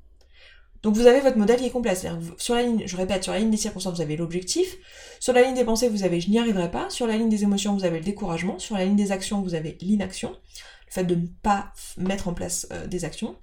Donc 0.82 0.96
vous 0.96 1.06
avez 1.06 1.20
votre 1.20 1.38
modèle 1.38 1.58
qui 1.60 1.66
est 1.66 1.70
complet. 1.70 1.94
Sur 2.38 2.54
la 2.54 2.62
ligne, 2.62 2.82
je 2.86 2.96
répète, 2.96 3.22
sur 3.22 3.32
la 3.32 3.38
ligne 3.38 3.50
des 3.50 3.56
circonstances, 3.56 3.94
vous 3.94 4.02
avez 4.02 4.16
l'objectif. 4.16 4.76
Sur 5.20 5.32
la 5.32 5.42
ligne 5.42 5.54
des 5.54 5.64
pensées, 5.64 5.88
vous 5.88 6.02
avez 6.02 6.20
je 6.20 6.28
n'y 6.28 6.38
arriverai 6.38 6.70
pas. 6.70 6.90
Sur 6.90 7.06
la 7.06 7.16
ligne 7.16 7.28
des 7.28 7.44
émotions, 7.44 7.76
vous 7.76 7.84
avez 7.84 7.98
le 7.98 8.04
découragement. 8.04 8.58
Sur 8.58 8.76
la 8.76 8.84
ligne 8.84 8.96
des 8.96 9.12
actions, 9.12 9.42
vous 9.42 9.54
avez 9.54 9.78
l'inaction. 9.80 10.30
Le 10.86 10.92
fait 10.92 11.04
de 11.04 11.14
ne 11.14 11.26
pas 11.42 11.72
mettre 11.96 12.26
en 12.26 12.34
place 12.34 12.66
euh, 12.72 12.86
des 12.88 13.04
actions. 13.04 13.36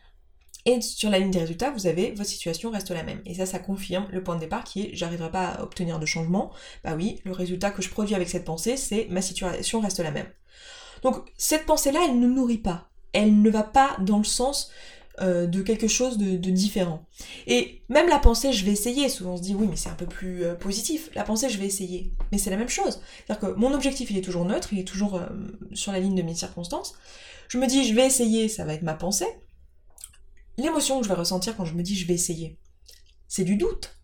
Et 0.65 0.81
sur 0.81 1.09
la 1.09 1.19
ligne 1.19 1.31
des 1.31 1.39
résultats, 1.39 1.71
vous 1.71 1.87
avez 1.87 2.11
votre 2.11 2.29
situation 2.29 2.69
reste 2.69 2.91
la 2.91 3.03
même. 3.03 3.21
Et 3.25 3.35
ça, 3.35 3.45
ça 3.45 3.59
confirme 3.59 4.07
le 4.11 4.23
point 4.23 4.35
de 4.35 4.41
départ 4.41 4.63
qui 4.63 4.81
est 4.81 4.89
j'arriverai 4.93 5.31
pas 5.31 5.47
à 5.47 5.63
obtenir 5.63 5.99
de 5.99 6.05
changement. 6.05 6.51
Bah 6.83 6.95
oui, 6.95 7.21
le 7.23 7.31
résultat 7.31 7.71
que 7.71 7.81
je 7.81 7.89
produis 7.89 8.15
avec 8.15 8.29
cette 8.29 8.45
pensée, 8.45 8.77
c'est 8.77 9.07
ma 9.09 9.21
situation 9.21 9.79
reste 9.79 9.99
la 9.99 10.11
même. 10.11 10.27
Donc 11.01 11.15
cette 11.37 11.65
pensée-là, 11.65 12.01
elle 12.09 12.19
ne 12.19 12.27
nourrit 12.27 12.57
pas. 12.57 12.89
Elle 13.13 13.41
ne 13.41 13.49
va 13.49 13.63
pas 13.63 13.95
dans 13.99 14.17
le 14.17 14.23
sens 14.23 14.69
euh, 15.21 15.47
de 15.47 15.61
quelque 15.61 15.87
chose 15.87 16.17
de, 16.17 16.37
différent. 16.49 17.05
Et 17.45 17.81
même 17.89 18.07
la 18.07 18.19
pensée 18.19 18.53
je 18.53 18.63
vais 18.63 18.71
essayer, 18.71 19.09
souvent 19.09 19.33
on 19.33 19.37
se 19.37 19.41
dit 19.41 19.53
oui 19.53 19.67
mais 19.69 19.75
c'est 19.75 19.89
un 19.89 19.95
peu 19.95 20.05
plus 20.05 20.45
euh, 20.45 20.55
positif, 20.55 21.09
la 21.13 21.23
pensée 21.23 21.49
je 21.49 21.57
vais 21.57 21.65
essayer, 21.65 22.13
mais 22.31 22.37
c'est 22.37 22.49
la 22.49 22.55
même 22.55 22.69
chose. 22.69 23.01
C'est-à-dire 23.27 23.49
que 23.49 23.55
mon 23.55 23.73
objectif 23.73 24.09
il 24.11 24.17
est 24.17 24.21
toujours 24.21 24.45
neutre, 24.45 24.69
il 24.71 24.79
est 24.79 24.87
toujours 24.87 25.15
euh, 25.15 25.25
sur 25.73 25.91
la 25.91 25.99
ligne 25.99 26.15
de 26.15 26.21
mes 26.21 26.35
circonstances. 26.35 26.93
Je 27.49 27.57
me 27.57 27.67
dis 27.67 27.83
je 27.83 27.93
vais 27.95 28.05
essayer, 28.05 28.47
ça 28.47 28.63
va 28.63 28.73
être 28.73 28.81
ma 28.81 28.93
pensée. 28.93 29.27
L'émotion 30.59 30.99
que 30.99 31.03
je 31.03 31.09
vais 31.09 31.15
ressentir 31.15 31.57
quand 31.57 31.65
je 31.65 31.73
me 31.73 31.83
dis 31.83 31.95
je 31.95 32.05
vais 32.07 32.13
essayer, 32.13 32.57
c'est 33.27 33.43
du 33.43 33.55
doute. 33.55 33.95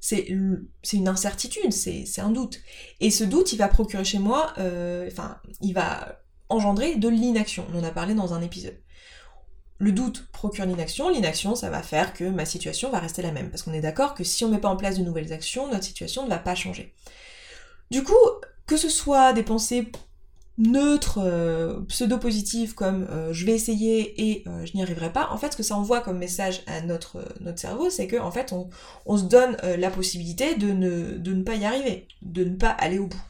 C'est 0.00 0.20
une 0.28 1.08
incertitude, 1.08 1.72
c'est 1.72 2.20
un 2.20 2.30
doute. 2.30 2.60
Et 3.00 3.10
ce 3.10 3.24
doute, 3.24 3.52
il 3.52 3.56
va 3.56 3.68
procurer 3.68 4.04
chez 4.04 4.20
moi, 4.20 4.52
enfin, 5.06 5.38
il 5.60 5.72
va 5.74 6.22
engendrer 6.48 6.96
de 6.96 7.08
l'inaction. 7.08 7.66
On 7.74 7.78
en 7.78 7.84
a 7.84 7.90
parlé 7.90 8.14
dans 8.14 8.32
un 8.32 8.40
épisode 8.40 8.78
le 9.78 9.92
doute 9.92 10.26
procure 10.32 10.66
l'inaction, 10.66 11.08
l'inaction 11.08 11.54
ça 11.54 11.70
va 11.70 11.82
faire 11.82 12.12
que 12.12 12.24
ma 12.24 12.44
situation 12.44 12.90
va 12.90 12.98
rester 12.98 13.22
la 13.22 13.30
même. 13.32 13.50
Parce 13.50 13.62
qu'on 13.62 13.72
est 13.72 13.80
d'accord 13.80 14.14
que 14.14 14.24
si 14.24 14.44
on 14.44 14.48
ne 14.48 14.54
met 14.54 14.60
pas 14.60 14.68
en 14.68 14.76
place 14.76 14.98
de 14.98 15.04
nouvelles 15.04 15.32
actions, 15.32 15.68
notre 15.68 15.84
situation 15.84 16.24
ne 16.24 16.28
va 16.28 16.38
pas 16.38 16.54
changer. 16.54 16.94
Du 17.90 18.02
coup, 18.02 18.12
que 18.66 18.76
ce 18.76 18.88
soit 18.88 19.32
des 19.32 19.44
pensées 19.44 19.90
neutres, 20.58 21.18
euh, 21.18 21.80
pseudo-positives 21.88 22.74
comme 22.74 23.06
euh, 23.10 23.32
je 23.32 23.46
vais 23.46 23.52
essayer 23.52 24.28
et 24.28 24.44
euh, 24.48 24.66
je 24.66 24.74
n'y 24.74 24.82
arriverai 24.82 25.12
pas, 25.12 25.28
en 25.30 25.38
fait 25.38 25.52
ce 25.52 25.56
que 25.56 25.62
ça 25.62 25.76
envoie 25.76 26.00
comme 26.00 26.18
message 26.18 26.62
à 26.66 26.80
notre, 26.80 27.24
cerveau, 27.56 27.90
c'est 27.90 28.08
qu'en 28.08 28.26
en 28.26 28.30
fait 28.32 28.52
on, 29.06 29.16
se 29.16 29.24
donne 29.24 29.56
la 29.62 29.90
possibilité 29.90 30.56
de 30.56 30.72
ne, 30.72 31.42
pas 31.42 31.54
y 31.54 31.64
arriver, 31.64 32.06
de 32.22 32.44
ne 32.44 32.56
pas 32.56 32.70
aller 32.70 32.98
au 32.98 33.06
bout. 33.06 33.22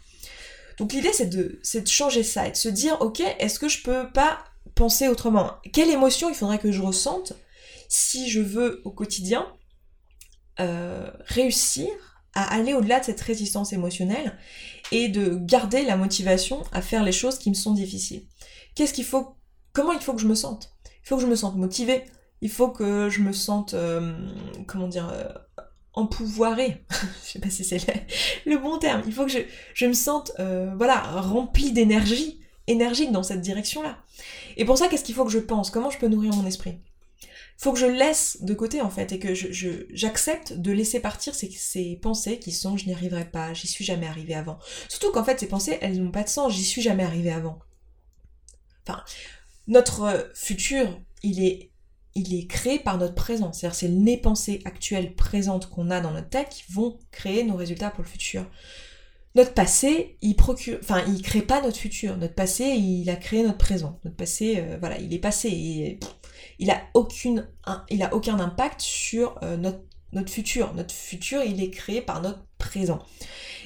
Donc 0.78 0.92
l'idée 0.92 1.12
c'est 1.12 1.26
de, 1.26 1.61
de 1.75 1.87
changer 1.87 2.23
ça 2.23 2.49
et 2.49 2.52
de 2.52 2.56
se 2.56 2.68
dire 2.68 2.97
ok, 3.00 3.20
est-ce 3.38 3.58
que 3.58 3.68
je 3.68 3.82
peux 3.82 4.11
pas 4.12 4.38
penser 4.75 5.08
autrement? 5.08 5.52
Quelle 5.73 5.90
émotion 5.90 6.28
il 6.30 6.35
faudrait 6.35 6.58
que 6.58 6.73
je 6.73 6.82
ressente 6.82 7.35
si 7.88 8.28
je 8.28 8.40
veux 8.40 8.80
au 8.85 8.90
quotidien 8.90 9.47
réussir 11.26 11.88
à 12.35 12.54
aller 12.54 12.75
au-delà 12.75 13.00
de 13.00 13.04
cette 13.04 13.20
résistance 13.20 13.73
émotionnelle 13.73 14.37
et 14.92 15.09
de 15.09 15.37
garder 15.37 15.83
la 15.83 15.97
motivation 15.97 16.62
à 16.73 16.83
faire 16.83 17.02
les 17.02 17.12
choses 17.12 17.38
qui 17.38 17.50
me 17.50 17.54
sont 17.54 17.73
difficiles. 17.73 18.26
Qu'est-ce 18.75 18.92
qu'il 18.92 19.04
faut 19.04 19.37
Comment 19.73 19.92
il 19.92 20.00
faut 20.00 20.14
que 20.14 20.21
je 20.21 20.26
me 20.26 20.35
sente? 20.35 20.73
Il 21.04 21.09
faut 21.09 21.16
que 21.16 21.23
je 21.23 21.26
me 21.26 21.37
sente 21.37 21.57
motivée. 21.57 22.04
Il 22.40 22.50
faut 22.50 22.68
que 22.68 23.09
je 23.09 23.21
me 23.21 23.33
sente, 23.33 23.75
euh, 23.75 24.16
comment 24.66 24.88
dire, 24.88 25.09
euh, 25.12 25.28
empouvoirée. 25.92 26.85
je 27.25 27.30
sais 27.33 27.38
pas 27.38 27.50
si 27.50 27.64
c'est 27.64 27.78
le, 28.47 28.57
bon 28.59 28.78
terme. 28.78 29.02
Il 29.07 29.12
faut 29.12 29.26
que 29.26 29.33
je, 29.75 29.87
me 29.87 29.92
sente, 29.92 30.33
voilà, 30.38 31.00
remplie 31.21 31.73
d'énergie 31.73 32.40
énergique 32.68 33.12
dans 33.12 33.23
cette 33.23 33.40
direction-là. 33.40 33.99
Et 34.57 34.64
pour 34.64 34.78
ça, 34.78 34.88
qu'est-ce 34.88 35.04
qu'il 35.04 35.14
faut 35.14 35.25
que 35.25 35.30
je 35.30 35.38
pense? 35.38 35.71
Comment 35.71 35.90
je 35.90 35.99
peux 35.99 36.09
nourrir 36.09 36.35
mon 36.35 36.47
esprit? 36.47 36.78
Faut 37.59 37.73
que 37.73 37.79
je 37.79 37.87
laisse 37.87 38.41
de 38.41 38.55
côté 38.55 38.81
en 38.81 38.88
fait 38.88 39.12
et 39.12 39.19
que 39.19 39.35
j'accepte 39.35 40.53
de 40.53 40.71
laisser 40.71 41.00
partir 41.00 41.35
ces, 41.35 41.99
pensées 42.00 42.38
qui 42.38 42.53
sont 42.53 42.77
je 42.77 42.87
n'y 42.87 42.95
arriverai 42.95 43.29
pas, 43.29 43.53
j'y 43.53 43.67
suis 43.67 43.85
jamais 43.85 44.07
arrivé 44.07 44.35
avant. 44.35 44.59
Surtout 44.88 45.11
qu'en 45.11 45.25
fait 45.25 45.41
ces 45.41 45.49
pensées 45.49 45.77
elles 45.81 46.00
n'ont 46.00 46.12
pas 46.12 46.23
de 46.23 46.29
sens, 46.29 46.55
j'y 46.55 46.65
suis 46.65 46.83
jamais 46.83 47.03
arrivé 47.03 47.33
avant. 47.33 47.59
Enfin, 48.87 49.03
notre 49.67 50.31
futur, 50.35 50.99
il 51.23 51.45
est 51.45 51.73
il 52.15 52.35
est 52.35 52.47
créé 52.47 52.79
par 52.79 52.97
notre 52.97 53.15
présent. 53.15 53.53
C'est-à-dire 53.53 53.77
c'est 53.77 53.88
les 53.88 54.17
pensées 54.17 54.62
actuelles 54.65 55.15
présentes 55.15 55.69
qu'on 55.69 55.91
a 55.91 56.00
dans 56.00 56.12
notre 56.12 56.29
tête 56.29 56.49
qui 56.49 56.65
vont 56.73 56.99
créer 57.11 57.45
nos 57.45 57.57
résultats 57.57 57.91
pour 57.91 58.03
le 58.03 58.09
futur 58.09 58.47
notre 59.38 59.55
passé, 59.55 60.19
il 60.21 60.35
procure, 60.35 60.79
enfin, 60.83 61.05
il 61.07 61.23
crée 61.23 61.43
pas 61.43 61.61
notre 61.61 61.77
futur. 61.77 62.17
Notre 62.17 62.35
passé, 62.35 62.65
il 62.65 63.09
a 63.09 63.17
créé 63.17 63.43
notre 63.45 63.59
présent. 63.59 64.00
Notre 64.05 64.17
passé, 64.17 64.57
euh, 64.59 64.79
voilà, 64.81 64.99
il 64.99 65.15
est 65.15 65.19
passé. 65.19 65.49
Et, 65.49 66.00
il 66.59 66.71
a 66.71 66.83
aucun 66.95 68.40
impact 68.40 68.81
sur 68.81 69.38
euh, 69.42 69.57
notre, 69.57 70.31
futur. 70.31 70.75
Notre 70.75 70.94
futur, 70.94 71.42
il 71.42 71.62
est 71.62 71.71
créé 71.71 72.01
par 72.01 72.23
notre 72.23 72.40
présent. 72.59 73.01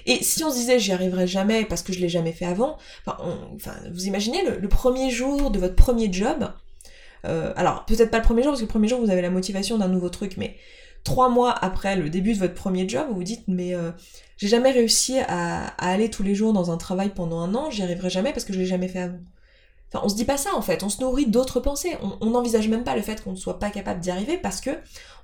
Et 0.04 0.22
si 0.22 0.42
on 0.42 0.50
se 0.50 0.56
disait 0.56 0.78
j'y 0.78 0.92
arriverai 0.92 1.26
jamais 1.26 1.64
parce 1.64 1.82
que 1.82 1.92
je 1.92 2.00
l'ai 2.00 2.08
jamais 2.08 2.32
fait 2.32 2.44
avant, 2.44 2.76
vous 3.06 4.06
imaginez 4.06 4.42
le, 4.44 4.68
premier 4.68 5.10
jour 5.10 5.50
de 5.50 5.58
votre 5.58 5.76
premier 5.76 6.12
job. 6.12 6.52
Euh, 7.24 7.52
alors 7.54 7.84
peut-être 7.86 8.10
pas 8.10 8.18
le 8.18 8.24
premier 8.24 8.42
jour 8.42 8.50
parce 8.50 8.60
que 8.60 8.66
le 8.66 8.70
premier 8.70 8.88
jour 8.88 9.00
vous 9.00 9.10
avez 9.10 9.22
la 9.22 9.30
motivation 9.30 9.78
d'un 9.78 9.86
nouveau 9.86 10.08
truc, 10.08 10.36
mais 10.36 10.56
trois 11.04 11.28
mois 11.28 11.52
après 11.52 11.94
le 11.94 12.10
début 12.10 12.32
de 12.32 12.38
votre 12.38 12.54
premier 12.54 12.88
job, 12.88 13.06
vous 13.08 13.14
vous 13.14 13.22
dites 13.22 13.44
mais 13.46 13.74
euh, 13.76 13.92
j'ai 14.38 14.48
jamais 14.48 14.72
réussi 14.72 15.20
à, 15.20 15.68
aller 15.78 16.10
tous 16.10 16.24
les 16.24 16.34
jours 16.34 16.52
dans 16.52 16.72
un 16.72 16.76
travail 16.76 17.10
pendant 17.14 17.38
un 17.38 17.54
an, 17.54 17.70
j'y 17.70 17.82
arriverai 17.82 18.10
jamais 18.10 18.32
parce 18.32 18.44
que 18.44 18.52
je 18.52 18.58
l'ai 18.58 18.66
jamais 18.66 18.88
fait 18.88 18.98
avant. 18.98 19.20
Enfin, 19.92 20.04
on 20.04 20.08
se 20.08 20.14
dit 20.14 20.24
pas 20.24 20.36
ça 20.36 20.50
en 20.54 20.62
fait, 20.62 20.82
on 20.82 20.88
se 20.88 21.00
nourrit 21.00 21.26
d'autres 21.26 21.60
pensées. 21.60 21.96
On 22.20 22.30
n'envisage 22.30 22.68
même 22.68 22.84
pas 22.84 22.96
le 22.96 23.02
fait 23.02 23.22
qu'on 23.22 23.32
ne 23.32 23.36
soit 23.36 23.58
pas 23.58 23.70
capable 23.70 24.00
d'y 24.00 24.10
arriver 24.10 24.38
parce 24.38 24.60
que 24.60 24.70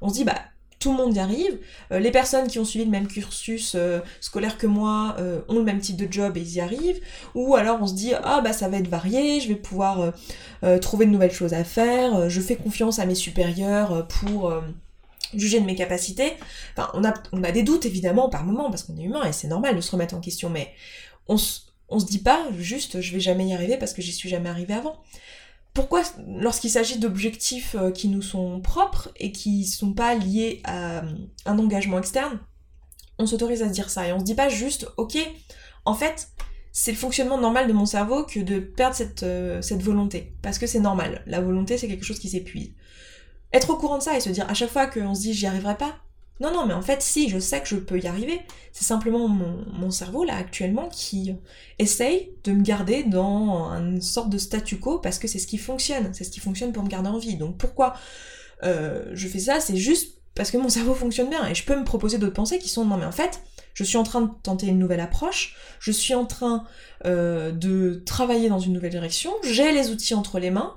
on 0.01 0.09
se 0.09 0.15
dit 0.15 0.25
bah 0.25 0.39
tout 0.79 0.93
le 0.93 0.97
monde 0.97 1.17
y 1.17 1.19
arrive. 1.19 1.59
Euh, 1.91 1.99
les 1.99 2.13
personnes 2.13 2.47
qui 2.47 2.61
ont 2.61 2.65
suivi 2.65 2.85
le 2.85 2.91
même 2.91 3.09
cursus 3.09 3.75
euh, 3.75 3.99
scolaire 4.21 4.59
que 4.59 4.69
moi 4.69 5.17
ont 5.49 5.59
le 5.59 5.65
même 5.65 5.81
type 5.81 5.97
de 5.97 6.11
job 6.11 6.37
et 6.37 6.41
ils 6.41 6.55
y 6.55 6.61
arrivent. 6.61 7.01
Ou 7.35 7.57
alors 7.57 7.79
on 7.81 7.87
se 7.87 7.95
dit 7.95 8.13
ah 8.23 8.41
bah 8.43 8.53
ça 8.53 8.69
va 8.69 8.77
être 8.77 8.89
varié, 8.89 9.41
je 9.41 9.49
vais 9.49 9.57
pouvoir 9.57 10.13
trouver 10.81 11.07
de 11.07 11.11
nouvelles 11.11 11.33
choses 11.33 11.55
à 11.55 11.65
faire. 11.65 12.29
je 12.29 12.41
fais 12.41 12.57
confiance 12.57 12.99
à 12.99 13.07
mes 13.07 13.15
supérieurs 13.15 14.07
pour 14.07 14.53
juger 15.35 15.61
de 15.61 15.67
mes 15.67 15.75
capacités. 15.75 16.33
Enfin, 16.77 16.91
on 16.95 17.05
a, 17.05 17.15
on 17.33 17.43
a 17.45 17.53
des 17.53 17.63
doutes 17.63 17.87
évidemment 17.87 18.29
par 18.29 18.45
moment 18.45 18.71
parce 18.71 18.83
qu'on 18.83 18.97
est 18.97 19.03
humain 19.03 19.25
et 19.25 19.33
c'est 19.33 19.49
normal 19.49 19.77
de 19.77 19.81
se 19.81 19.91
remettre 19.91 20.15
en 20.15 20.21
question, 20.21 20.51
mais 20.51 20.73
on, 21.29 21.37
on 21.89 21.99
se 21.99 22.07
dit 22.07 22.19
pas 22.19 22.47
juste 22.59 23.01
je 23.01 23.13
vais 23.13 23.21
jamais 23.21 23.47
y 23.47 23.55
arriver 23.55 23.77
parce 23.77 23.93
que 23.93 24.03
j'y 24.03 24.13
suis 24.13 24.29
jamais 24.29 24.49
arrivé 24.49 24.75
avant. 24.75 25.03
Pourquoi, 25.75 26.03
lorsqu'il 26.27 26.71
s'agit 26.71 26.99
d'objectifs 26.99 27.77
euh, 27.79 27.91
qui 27.91 28.09
nous 28.09 28.23
sont 28.23 28.61
propres 28.61 29.11
et 29.17 29.31
qui 29.31 29.65
sont 29.65 29.93
pas 29.93 30.15
liés 30.15 30.61
à 30.65 30.99
euh, 30.99 31.13
un 31.45 31.59
engagement 31.59 31.99
externe, 31.99 32.41
on 33.19 33.27
s'autorise 33.27 33.63
à 33.63 33.69
se 33.69 33.73
dire 33.73 33.91
ça 33.91 34.09
et 34.09 34.13
on 34.13 34.19
se 34.19 34.25
dit 34.25 34.35
pas 34.35 34.49
juste 34.49 34.89
ok, 34.97 35.17
en 35.85 35.95
fait, 35.95 36.29
c'est 36.73 36.91
le 36.91 36.97
fonctionnement 36.97 37.39
normal 37.39 37.69
de 37.69 37.73
mon 37.73 37.87
cerveau 37.87 38.25
que 38.25 38.41
de 38.41 38.59
perdre 38.59 38.97
cette, 38.97 39.23
euh, 39.23 39.63
cette 39.63 39.83
volonté. 39.83 40.35
Parce 40.43 40.59
que 40.59 40.67
c'est 40.67 40.81
normal. 40.81 41.23
La 41.27 41.41
volonté, 41.41 41.79
c'est 41.79 41.87
quelque 41.87 42.05
chose 42.05 42.19
qui 42.19 42.29
s'épuise 42.29 42.73
être 43.53 43.71
au 43.71 43.77
courant 43.77 43.99
de 43.99 44.03
ça 44.03 44.17
et 44.17 44.21
se 44.21 44.31
dire 44.31 44.49
à 44.49 44.55
chaque 44.55 44.71
fois 44.71 44.87
qu'on 44.87 45.15
se 45.15 45.21
dit 45.21 45.35
j'y 45.35 45.47
arriverai 45.47 45.77
pas. 45.77 45.97
Non, 46.41 46.53
non, 46.53 46.67
mais 46.67 46.75
en 46.75 46.83
fait, 46.83 47.03
si, 47.03 47.29
je 47.29 47.39
sais 47.39 47.61
que 47.61 47.69
je 47.69 47.77
peux 47.77 47.99
y 47.99 48.07
arriver. 48.07 48.41
C'est 48.73 48.85
simplement 48.85 49.27
mon, 49.29 49.91
cerveau, 49.91 50.25
là, 50.25 50.37
actuellement, 50.37 50.89
qui 50.89 51.35
essaye 51.79 52.31
de 52.45 52.53
me 52.53 52.63
garder 52.63 53.03
dans 53.03 53.71
une 53.73 54.01
sorte 54.01 54.31
de 54.31 54.39
statu 54.39 54.79
quo 54.79 54.99
parce 54.99 55.19
que 55.19 55.27
c'est 55.27 55.41
ce 55.41 55.47
qui 55.47 55.59
fonctionne. 55.59 56.15
C'est 56.15 56.25
ce 56.25 56.31
qui 56.31 56.41
fonctionne 56.41 56.73
pour 56.73 56.85
me 56.85 56.89
garder 56.89 57.09
en 57.09 57.19
vie. 57.19 57.37
Donc 57.37 57.57
pourquoi 57.59 57.95
euh, 58.63 59.11
je 59.15 59.27
fais 59.27 59.41
ça? 59.41 59.61
C'est 59.61 59.77
juste 59.77 60.19
parce 60.35 60.53
que 60.53 60.57
mon 60.57 60.69
cerveau 60.69 60.95
fonctionne 60.95 61.29
bien. 61.29 61.47
Et 61.49 61.55
je 61.55 61.65
peux 61.65 61.77
me 61.77 61.85
proposer 61.85 62.19
d'autres 62.19 62.35
pensées 62.35 62.59
qui 62.59 62.69
sont 62.69 62.85
non, 62.85 62.97
mais 62.97 63.07
en 63.07 63.13
fait, 63.13 63.43
je 63.75 63.85
suis 63.85 63.97
en 63.97 64.05
train 64.05 64.23
de 64.23 64.31
tenter 64.43 64.67
une 64.67 64.79
nouvelle 64.79 65.01
approche, 65.01 65.57
je 65.79 65.93
suis 65.93 66.15
en 66.15 66.27
train 66.27 66.65
euh, 67.05 67.53
de 67.53 68.03
travailler 68.07 68.49
dans 68.49 68.59
une 68.59 68.73
nouvelle 68.73 68.91
direction, 68.91 69.33
j'ai 69.45 69.71
les 69.71 69.91
outils 69.91 70.15
entre 70.15 70.41
les 70.41 70.51
mains, 70.51 70.75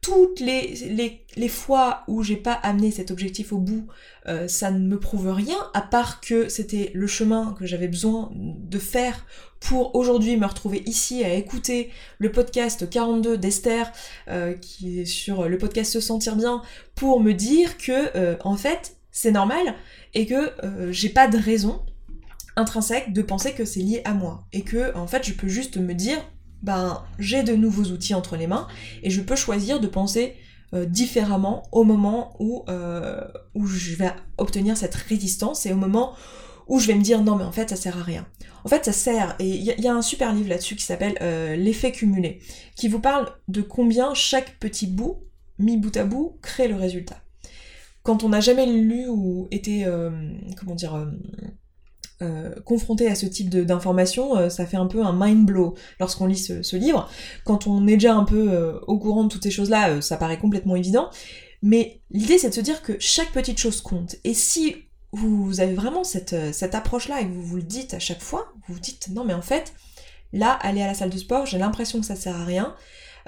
toutes 0.00 0.40
les, 0.40 1.48
fois 1.48 2.04
où 2.08 2.22
j'ai 2.22 2.36
pas 2.36 2.54
amené 2.54 2.90
cet 2.90 3.10
objectif 3.10 3.52
au 3.52 3.58
bout, 3.58 3.86
euh, 4.26 4.48
ça 4.48 4.70
ne 4.70 4.86
me 4.86 4.98
prouve 4.98 5.30
rien, 5.30 5.58
à 5.74 5.82
part 5.82 6.20
que 6.20 6.48
c'était 6.48 6.90
le 6.94 7.06
chemin 7.06 7.54
que 7.58 7.66
j'avais 7.66 7.88
besoin 7.88 8.30
de 8.34 8.78
faire 8.78 9.26
pour 9.58 9.94
aujourd'hui 9.94 10.38
me 10.38 10.46
retrouver 10.46 10.82
ici 10.86 11.22
à 11.22 11.34
écouter 11.34 11.90
le 12.18 12.32
podcast 12.32 12.88
42 12.88 13.36
d'Esther, 13.36 13.92
euh, 14.28 14.54
qui 14.54 15.00
est 15.00 15.04
sur 15.04 15.48
le 15.48 15.58
podcast 15.58 15.92
Se 15.92 16.00
Sentir 16.00 16.36
Bien, 16.36 16.62
pour 16.94 17.20
me 17.20 17.32
dire 17.32 17.76
que, 17.76 18.16
euh, 18.16 18.36
en 18.42 18.56
fait, 18.56 18.96
c'est 19.12 19.32
normal 19.32 19.74
et 20.14 20.24
que 20.26 20.52
j'ai 20.90 21.08
pas 21.08 21.26
de 21.28 21.36
raison 21.36 21.82
intrinsèque 22.56 23.12
de 23.12 23.22
penser 23.22 23.52
que 23.52 23.64
c'est 23.64 23.80
lié 23.80 24.02
à 24.04 24.14
moi. 24.14 24.44
Et 24.52 24.62
que, 24.62 24.96
en 24.96 25.06
fait, 25.06 25.26
je 25.26 25.32
peux 25.34 25.48
juste 25.48 25.76
me 25.76 25.94
dire, 25.94 26.18
ben, 26.62 27.02
j'ai 27.18 27.42
de 27.42 27.54
nouveaux 27.54 27.84
outils 27.84 28.14
entre 28.14 28.36
les 28.36 28.46
mains 28.46 28.66
et 29.02 29.10
je 29.10 29.20
peux 29.20 29.36
choisir 29.36 29.80
de 29.80 29.86
penser 29.86 30.36
euh, 30.74 30.84
différemment 30.84 31.64
au 31.72 31.84
moment 31.84 32.36
où, 32.38 32.64
euh, 32.68 33.20
où 33.54 33.66
je 33.66 33.94
vais 33.96 34.12
obtenir 34.38 34.76
cette 34.76 34.94
résistance 34.94 35.66
et 35.66 35.72
au 35.72 35.76
moment 35.76 36.14
où 36.68 36.78
je 36.78 36.86
vais 36.86 36.94
me 36.94 37.02
dire 37.02 37.22
non 37.22 37.34
mais 37.34 37.44
en 37.44 37.50
fait 37.50 37.70
ça 37.70 37.76
sert 37.76 37.98
à 37.98 38.02
rien. 38.02 38.26
En 38.64 38.68
fait 38.68 38.84
ça 38.84 38.92
sert, 38.92 39.34
et 39.38 39.48
il 39.48 39.64
y, 39.64 39.88
a 39.88 39.94
un 39.94 40.02
super 40.02 40.32
livre 40.32 40.48
là-dessus 40.48 40.76
qui 40.76 40.84
s'appelle 40.84 41.16
euh, 41.22 41.56
L'effet 41.56 41.92
cumulé, 41.92 42.40
qui 42.76 42.88
vous 42.88 43.00
parle 43.00 43.28
de 43.48 43.62
combien 43.62 44.14
chaque 44.14 44.58
petit 44.58 44.86
bout, 44.86 45.24
mis 45.58 45.76
bout 45.76 45.96
à 45.96 46.04
bout, 46.04 46.38
crée 46.42 46.68
le 46.68 46.76
résultat. 46.76 47.20
Quand 48.02 48.22
on 48.22 48.28
n'a 48.28 48.40
jamais 48.40 48.66
lu 48.66 49.08
ou 49.08 49.48
été, 49.50 49.86
comment 50.56 50.74
dire, 50.74 51.06
euh, 52.22 52.54
confronté 52.66 53.06
à 53.08 53.14
ce 53.14 53.24
type 53.24 53.48
d'informations, 53.48 54.36
euh, 54.36 54.50
ça 54.50 54.66
fait 54.66 54.76
un 54.76 54.84
peu 54.84 55.02
un 55.02 55.14
mind 55.18 55.46
blow 55.46 55.74
lorsqu'on 55.98 56.26
lit 56.26 56.36
ce, 56.36 56.76
livre. 56.76 57.08
Quand 57.44 57.66
on 57.66 57.86
est 57.86 57.94
déjà 57.94 58.14
un 58.14 58.24
peu 58.24 58.52
euh, 58.52 58.78
au 58.86 58.98
courant 58.98 59.24
de 59.24 59.30
toutes 59.30 59.44
ces 59.44 59.50
choses-là, 59.50 60.02
ça 60.02 60.18
paraît 60.18 60.38
complètement 60.38 60.76
évident. 60.76 61.08
Mais 61.62 62.02
l'idée, 62.10 62.36
c'est 62.36 62.50
de 62.50 62.54
se 62.54 62.60
dire 62.60 62.82
que 62.82 62.92
chaque 62.98 63.32
petite 63.32 63.56
chose 63.56 63.80
compte. 63.80 64.16
Et 64.24 64.34
si 64.34 64.76
vous 65.12 65.60
avez 65.60 65.72
vraiment 65.72 66.04
cette, 66.04 66.36
cette 66.52 66.74
approche-là 66.74 67.22
et 67.22 67.24
que 67.24 67.32
vous 67.32 67.42
vous 67.42 67.56
le 67.56 67.62
dites 67.62 67.94
à 67.94 67.98
chaque 67.98 68.20
fois, 68.20 68.52
vous 68.68 68.74
vous 68.74 68.80
dites 68.80 69.08
non 69.08 69.24
mais 69.24 69.34
en 69.34 69.42
fait, 69.42 69.72
là, 70.34 70.52
aller 70.52 70.82
à 70.82 70.86
la 70.86 70.94
salle 70.94 71.10
de 71.10 71.18
sport, 71.18 71.46
j'ai 71.46 71.58
l'impression 71.58 72.00
que 72.00 72.06
ça 72.06 72.16
sert 72.16 72.36
à 72.36 72.44
rien, 72.44 72.74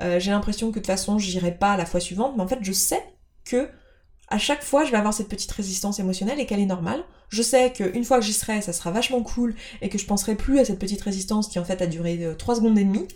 j'ai 0.00 0.30
l'impression 0.30 0.68
que 0.68 0.74
de 0.74 0.80
toute 0.80 0.86
façon 0.86 1.18
j'irai 1.18 1.52
pas 1.52 1.76
la 1.76 1.86
fois 1.86 1.98
suivante, 1.98 2.34
mais 2.36 2.42
en 2.42 2.48
fait 2.48 2.58
je 2.62 2.72
sais 2.72 3.02
que 3.44 3.68
à 4.32 4.38
chaque 4.38 4.64
fois, 4.64 4.86
je 4.86 4.90
vais 4.90 4.96
avoir 4.96 5.12
cette 5.12 5.28
petite 5.28 5.52
résistance 5.52 6.00
émotionnelle 6.00 6.40
et 6.40 6.46
qu'elle 6.46 6.58
est 6.58 6.66
normale. 6.66 7.04
Je 7.28 7.42
sais 7.42 7.70
qu'une 7.70 8.02
fois 8.02 8.18
que 8.18 8.24
j'y 8.24 8.32
serai, 8.32 8.62
ça 8.62 8.72
sera 8.72 8.90
vachement 8.90 9.22
cool 9.22 9.54
et 9.82 9.90
que 9.90 9.98
je 9.98 10.06
penserai 10.06 10.36
plus 10.36 10.58
à 10.58 10.64
cette 10.64 10.78
petite 10.78 11.02
résistance 11.02 11.48
qui 11.48 11.58
en 11.58 11.64
fait 11.64 11.82
a 11.82 11.86
duré 11.86 12.18
3 12.38 12.54
euh, 12.54 12.56
secondes 12.58 12.78
et 12.78 12.84
demie. 12.84 13.06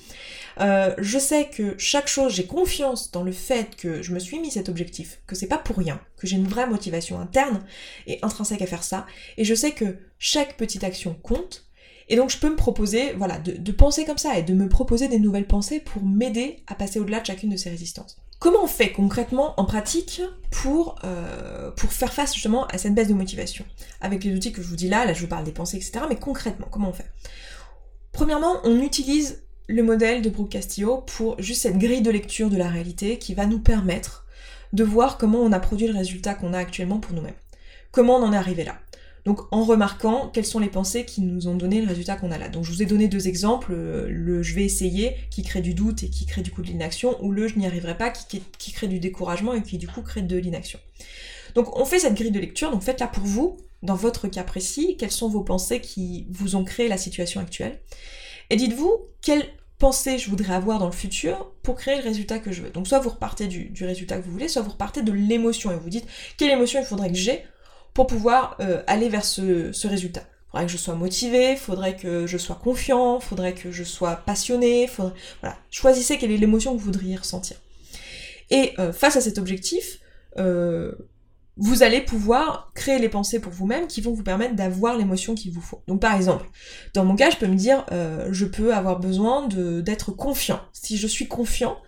Euh, 0.60 0.94
je 0.98 1.18
sais 1.18 1.48
que 1.48 1.74
chaque 1.78 2.06
chose, 2.06 2.34
j'ai 2.34 2.44
confiance 2.44 3.10
dans 3.12 3.22
le 3.22 3.32
fait 3.32 3.76
que 3.76 4.02
je 4.02 4.12
me 4.12 4.18
suis 4.18 4.38
mis 4.38 4.50
cet 4.50 4.68
objectif, 4.68 5.20
que 5.26 5.34
c'est 5.34 5.46
pas 5.46 5.56
pour 5.56 5.78
rien, 5.78 6.00
que 6.18 6.26
j'ai 6.26 6.36
une 6.36 6.48
vraie 6.48 6.66
motivation 6.66 7.18
interne 7.18 7.62
et 8.06 8.18
intrinsèque 8.20 8.60
à 8.60 8.66
faire 8.66 8.84
ça, 8.84 9.06
et 9.38 9.44
je 9.44 9.54
sais 9.54 9.72
que 9.72 9.96
chaque 10.18 10.58
petite 10.58 10.84
action 10.84 11.14
compte, 11.22 11.66
et 12.08 12.16
donc 12.16 12.28
je 12.30 12.38
peux 12.38 12.50
me 12.50 12.56
proposer, 12.56 13.12
voilà, 13.14 13.38
de, 13.38 13.52
de, 13.52 13.72
penser 13.72 14.04
comme 14.04 14.18
ça 14.18 14.38
et 14.38 14.42
de 14.42 14.54
me 14.54 14.68
proposer 14.68 15.08
des 15.08 15.18
nouvelles 15.18 15.46
pensées 15.46 15.80
pour 15.80 16.02
m'aider 16.04 16.62
à 16.66 16.74
passer 16.74 17.00
au-delà 17.00 17.20
de 17.20 17.26
chacune 17.26 17.50
de 17.50 17.56
ces 17.56 17.68
résistances. 17.68 18.16
Comment 18.46 18.62
on 18.62 18.68
fait 18.68 18.92
concrètement 18.92 19.54
en 19.56 19.64
pratique 19.64 20.22
pour, 20.52 20.94
euh, 21.02 21.72
pour 21.72 21.90
faire 21.90 22.12
face 22.12 22.32
justement 22.32 22.64
à 22.68 22.78
cette 22.78 22.94
baisse 22.94 23.08
de 23.08 23.12
motivation 23.12 23.64
Avec 24.00 24.22
les 24.22 24.36
outils 24.36 24.52
que 24.52 24.62
je 24.62 24.68
vous 24.68 24.76
dis 24.76 24.88
là, 24.88 25.04
là 25.04 25.14
je 25.14 25.20
vous 25.20 25.26
parle 25.26 25.42
des 25.42 25.50
pensées, 25.50 25.78
etc. 25.78 26.04
Mais 26.08 26.14
concrètement, 26.14 26.68
comment 26.70 26.90
on 26.90 26.92
fait? 26.92 27.10
Premièrement, 28.12 28.60
on 28.62 28.80
utilise 28.80 29.42
le 29.66 29.82
modèle 29.82 30.22
de 30.22 30.30
Brooke 30.30 30.50
Castillo 30.50 30.98
pour 30.98 31.34
juste 31.42 31.62
cette 31.62 31.76
grille 31.76 32.02
de 32.02 32.10
lecture 32.12 32.48
de 32.48 32.56
la 32.56 32.68
réalité 32.68 33.18
qui 33.18 33.34
va 33.34 33.46
nous 33.46 33.58
permettre 33.58 34.26
de 34.72 34.84
voir 34.84 35.18
comment 35.18 35.40
on 35.40 35.50
a 35.50 35.58
produit 35.58 35.88
le 35.88 35.98
résultat 35.98 36.34
qu'on 36.34 36.54
a 36.54 36.58
actuellement 36.58 37.00
pour 37.00 37.14
nous-mêmes. 37.14 37.34
Comment 37.90 38.14
on 38.14 38.22
en 38.22 38.32
est 38.32 38.36
arrivé 38.36 38.62
là? 38.62 38.78
Donc 39.26 39.52
en 39.52 39.64
remarquant 39.64 40.30
quelles 40.32 40.46
sont 40.46 40.60
les 40.60 40.68
pensées 40.68 41.04
qui 41.04 41.20
nous 41.20 41.48
ont 41.48 41.56
donné 41.56 41.82
le 41.82 41.88
résultat 41.88 42.14
qu'on 42.16 42.30
a 42.30 42.38
là? 42.38 42.48
Donc 42.48 42.64
je 42.64 42.70
vous 42.70 42.82
ai 42.82 42.86
donné 42.86 43.08
deux 43.08 43.26
exemples, 43.26 43.72
euh, 43.72 44.06
le 44.08 44.42
je 44.42 44.54
vais 44.54 44.64
essayer 44.64 45.16
qui 45.30 45.42
crée 45.42 45.60
du 45.60 45.74
doute 45.74 46.04
et 46.04 46.08
qui 46.08 46.26
crée 46.26 46.42
du 46.42 46.52
coup 46.52 46.62
de 46.62 46.68
l'inaction, 46.68 47.22
ou 47.22 47.32
le 47.32 47.48
je 47.48 47.58
n'y 47.58 47.66
arriverai 47.66 47.98
pas 47.98 48.10
qui, 48.10 48.72
crée 48.72 48.86
du 48.86 49.00
découragement 49.00 49.52
et 49.52 49.62
qui 49.62 49.78
du 49.78 49.88
coup 49.88 50.00
crée 50.00 50.22
de 50.22 50.36
l'inaction. 50.36 50.78
Donc 51.56 51.76
on 51.76 51.84
fait 51.84 51.98
cette 51.98 52.14
grille 52.14 52.30
de 52.30 52.38
lecture, 52.38 52.70
donc 52.70 52.82
faites-la 52.82 53.08
pour 53.08 53.24
vous, 53.24 53.56
dans 53.82 53.96
votre 53.96 54.28
cas 54.28 54.44
précis, 54.44 54.96
quelles 54.96 55.10
sont 55.10 55.28
vos 55.28 55.42
pensées 55.42 55.80
qui 55.80 56.28
vous 56.30 56.54
ont 56.54 56.64
créé 56.64 56.86
la 56.86 56.96
situation 56.96 57.40
actuelle? 57.40 57.80
Et 58.50 58.56
dites-vous 58.56 59.08
quelles 59.22 59.44
pensées 59.78 60.18
je 60.18 60.30
voudrais 60.30 60.54
avoir 60.54 60.78
dans 60.78 60.86
le 60.86 60.92
futur 60.92 61.50
pour 61.64 61.74
créer 61.74 61.96
le 61.96 62.02
résultat 62.02 62.38
que 62.38 62.52
je 62.52 62.62
veux? 62.62 62.70
Donc 62.70 62.86
soit 62.86 63.00
vous 63.00 63.10
repartez 63.10 63.48
du, 63.48 63.70
du 63.70 63.84
résultat 63.84 64.18
que 64.18 64.24
vous 64.24 64.30
voulez, 64.30 64.46
soit 64.46 64.62
vous 64.62 64.70
repartez 64.70 65.02
de 65.02 65.10
l'émotion 65.10 65.72
et 65.72 65.76
vous 65.76 65.90
dites 65.90 66.06
quelle 66.36 66.52
émotion 66.52 66.78
il 66.78 66.86
faudrait 66.86 67.10
que 67.10 67.18
j'ai 67.18 67.42
pour 67.96 68.06
pouvoir 68.06 68.58
euh, 68.60 68.82
aller 68.86 69.08
vers 69.08 69.24
ce, 69.24 69.72
ce 69.72 69.88
résultat. 69.88 70.22
Faudrait 70.50 70.66
que 70.66 70.72
je 70.72 70.76
sois 70.76 70.94
motivé, 70.94 71.56
faudrait 71.56 71.96
que 71.96 72.26
je 72.26 72.36
sois 72.36 72.60
confiant, 72.62 73.20
faudrait 73.20 73.54
que 73.54 73.72
je 73.72 73.84
sois 73.84 74.16
passionné, 74.16 74.86
faudrait... 74.86 75.14
voilà. 75.40 75.56
Choisissez 75.70 76.18
quelle 76.18 76.30
est 76.30 76.36
l'émotion 76.36 76.74
que 76.74 76.78
vous 76.78 76.84
voudriez 76.84 77.16
ressentir. 77.16 77.56
Et 78.50 78.74
euh, 78.78 78.92
face 78.92 79.16
à 79.16 79.22
cet 79.22 79.38
objectif, 79.38 79.98
euh, 80.36 80.92
vous 81.56 81.82
allez 81.82 82.02
pouvoir 82.02 82.70
créer 82.74 82.98
les 82.98 83.08
pensées 83.08 83.40
pour 83.40 83.50
vous-même 83.50 83.86
qui 83.86 84.02
vont 84.02 84.12
vous 84.12 84.22
permettre 84.22 84.54
d'avoir 84.54 84.98
l'émotion 84.98 85.34
qu'il 85.34 85.52
vous 85.52 85.62
faut. 85.62 85.82
Donc 85.88 86.02
par 86.02 86.14
exemple, 86.14 86.44
dans 86.92 87.06
mon 87.06 87.16
cas, 87.16 87.30
je 87.30 87.38
peux 87.38 87.46
me 87.46 87.56
dire, 87.56 87.86
je 88.30 88.44
peux 88.44 88.74
avoir 88.74 89.00
besoin 89.00 89.48
d'être 89.48 90.12
confiant. 90.12 90.60
Si 90.74 90.98
je 90.98 91.06
suis 91.06 91.28
confiant, 91.28 91.78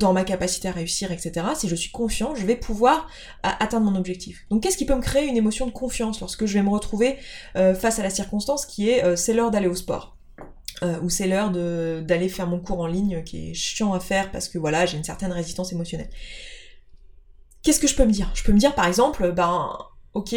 dans 0.00 0.12
ma 0.12 0.24
capacité 0.24 0.66
à 0.66 0.72
réussir, 0.72 1.12
etc., 1.12 1.46
si 1.54 1.68
je 1.68 1.76
suis 1.76 1.90
confiant, 1.90 2.34
je 2.34 2.44
vais 2.44 2.56
pouvoir 2.56 3.08
atteindre 3.42 3.88
mon 3.88 3.96
objectif. 3.96 4.46
Donc 4.50 4.62
qu'est-ce 4.62 4.76
qui 4.76 4.86
peut 4.86 4.96
me 4.96 5.02
créer 5.02 5.26
une 5.26 5.36
émotion 5.36 5.66
de 5.66 5.70
confiance 5.70 6.18
lorsque 6.20 6.46
je 6.46 6.54
vais 6.54 6.62
me 6.62 6.70
retrouver 6.70 7.18
euh, 7.56 7.74
face 7.74 7.98
à 8.00 8.02
la 8.02 8.10
circonstance 8.10 8.66
qui 8.66 8.90
est 8.90 9.04
euh, 9.04 9.14
c'est 9.14 9.34
l'heure 9.34 9.50
d'aller 9.52 9.68
au 9.68 9.76
sport? 9.76 10.16
Euh, 10.82 10.98
ou 11.02 11.10
c'est 11.10 11.26
l'heure 11.26 11.50
d'aller 11.50 12.30
faire 12.30 12.46
mon 12.46 12.58
cours 12.58 12.80
en 12.80 12.86
ligne 12.86 13.22
qui 13.22 13.50
est 13.50 13.54
chiant 13.54 13.92
à 13.92 14.00
faire 14.00 14.32
parce 14.32 14.48
que 14.48 14.56
voilà, 14.58 14.86
j'ai 14.86 14.96
une 14.96 15.04
certaine 15.04 15.30
résistance 15.30 15.72
émotionnelle. 15.72 16.08
Qu'est-ce 17.62 17.80
que 17.80 17.86
je 17.86 17.94
peux 17.94 18.06
me 18.06 18.12
dire? 18.12 18.32
Je 18.34 18.42
peux 18.42 18.52
me 18.52 18.58
dire 18.58 18.74
par 18.74 18.86
exemple, 18.86 19.30
ben 19.32 19.76
ok, 20.14 20.34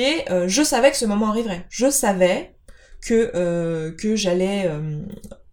je 0.47 0.63
savais 0.63 0.91
que 0.91 0.97
ce 0.97 1.06
moment 1.06 1.30
arriverait. 1.30 1.65
Je 1.69 1.89
savais 1.89 2.56
que 2.99 3.95
j'allais 4.15 4.69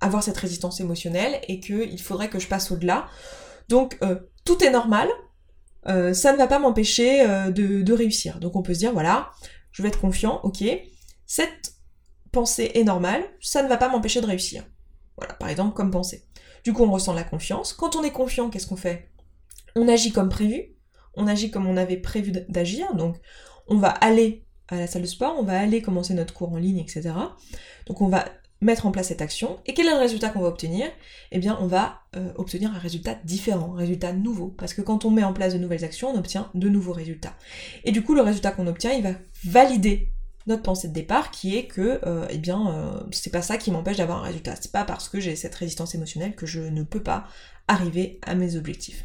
avoir 0.01 0.25
cette 0.25 0.37
résistance 0.37 0.81
émotionnelle 0.81 1.41
et 1.47 1.61
qu'il 1.61 2.01
faudrait 2.01 2.29
que 2.29 2.41
je 2.41 2.49
passe 2.49 2.73
au-delà. 2.73 3.07
Donc 3.71 3.97
euh, 4.03 4.17
tout 4.45 4.63
est 4.63 4.71
normal, 4.71 5.09
euh, 5.87 6.13
ça 6.13 6.33
ne 6.33 6.37
va 6.37 6.49
pas 6.49 6.59
m'empêcher 6.59 7.23
euh, 7.23 7.51
de, 7.51 7.93
réussir. 7.93 8.41
Donc 8.41 8.57
on 8.57 8.63
peut 8.63 8.75
se 8.75 8.81
dire, 8.81 8.93
voilà, 8.93 9.31
je 9.71 9.83
vais 9.83 9.89
être 9.89 10.01
confiant, 10.01 10.41
ok, 10.43 10.65
cette 11.25 11.75
pensée 12.33 12.73
est 12.75 12.85
normale, 12.85 13.23
ça 13.41 13.63
ne 13.63 13.69
va 13.69 13.77
pas 13.77 13.89
m'empêcher 13.89 14.21
de 14.21 14.27
réussir. 14.27 14.65
Voilà, 15.17 15.35
par 15.35 15.49
exemple, 15.49 15.75
comme 15.75 15.91
pensée. 15.91 16.27
Du 16.65 16.73
coup, 16.73 16.83
on 16.83 16.91
ressent 16.91 17.15
la 17.15 17.25
confiance. 17.25 17.73
Quand 17.73 17.95
on 17.95 18.03
est 18.03 18.11
confiant, 18.11 18.51
qu'est-ce 18.51 18.67
qu'on 18.67 18.77
fait? 18.77 19.11
On 19.77 19.87
agit 19.87 20.11
comme 20.11 20.29
prévu, 20.29 20.75
on 21.15 21.29
agit 21.29 21.51
comme 21.51 21.67
on 21.67 21.77
avait 21.77 21.97
prévu 21.97 22.33
d'agir, 22.49 22.95
donc 22.95 23.17
on 23.69 23.77
va 23.77 23.89
aller 23.89 24.47
à 24.67 24.77
la 24.77 24.89
salle 24.89 25.03
de 25.03 25.07
sport, 25.07 25.37
on 25.39 25.45
va 25.45 25.61
aller 25.61 25.81
commencer 25.81 26.15
notre 26.15 26.35
cours 26.35 26.53
en 26.53 26.57
ligne, 26.57 26.79
etc. 26.79 27.13
Donc 27.87 28.01
on 28.01 28.09
va 28.09 28.25
mettre 28.61 28.87
en 28.87 28.91
place 28.91 29.09
cette 29.09 29.23
action. 29.23 29.59
Et 29.67 29.75
quel 29.75 29.87
est 29.87 29.93
le 29.93 29.99
résultat 29.99 30.29
qu'on 30.29 30.41
va 30.41 30.49
obtenir? 30.49 30.87
Eh 31.33 31.39
bien, 31.39 31.59
on 31.61 31.67
va 31.67 32.01
euh, 32.17 32.33
obtenir 32.37 32.75
un 32.75 32.79
résultat 32.79 33.17
différent, 33.25 33.75
un 33.75 33.79
résultat 33.79 34.13
nouveau. 34.13 34.55
Parce 34.59 34.75
que 34.75 34.83
quand 34.83 35.05
on 35.05 35.11
met 35.11 35.25
en 35.25 35.33
place 35.33 35.55
de 35.55 35.59
nouvelles 35.59 35.85
actions, 35.85 36.11
on 36.11 36.19
obtient 36.19 36.51
de 36.55 36.69
nouveaux 36.69 36.93
résultats. 36.93 37.35
Et 37.85 37.93
du 37.93 38.03
coup, 38.03 38.15
le 38.15 38.23
résultat 38.23 38.53
qu'on 38.53 38.67
obtient, 38.67 38.93
il 38.93 39.03
va 39.03 39.13
valider 39.45 40.09
notre 40.47 40.63
pensée 40.63 40.89
de 40.89 40.93
départ 40.93 41.31
qui 41.31 41.57
est 41.57 41.67
que 41.67 42.01
euh, 42.07 42.27
eh 42.31 42.39
bien 42.39 42.71
euh, 42.71 43.01
c'est 43.13 43.31
pas 43.31 43.43
ça 43.43 43.59
qui 43.59 43.71
m'empêche 43.71 43.99
d'avoir 43.99 44.19
un 44.19 44.23
résultat. 44.23 44.55
C'est 44.61 44.73
pas 44.73 44.85
parce 44.85 45.09
que 45.09 45.21
j'ai 45.21 45.37
cette 45.37 45.55
résistance 45.55 45.95
émotionnelle 45.95 46.35
que 46.35 46.47
je 46.47 46.61
ne 46.61 46.83
peux 46.83 47.03
pas 47.03 47.27
arriver 47.69 48.19
à 48.23 48.35
mes 48.35 48.57
objectifs. 48.57 49.05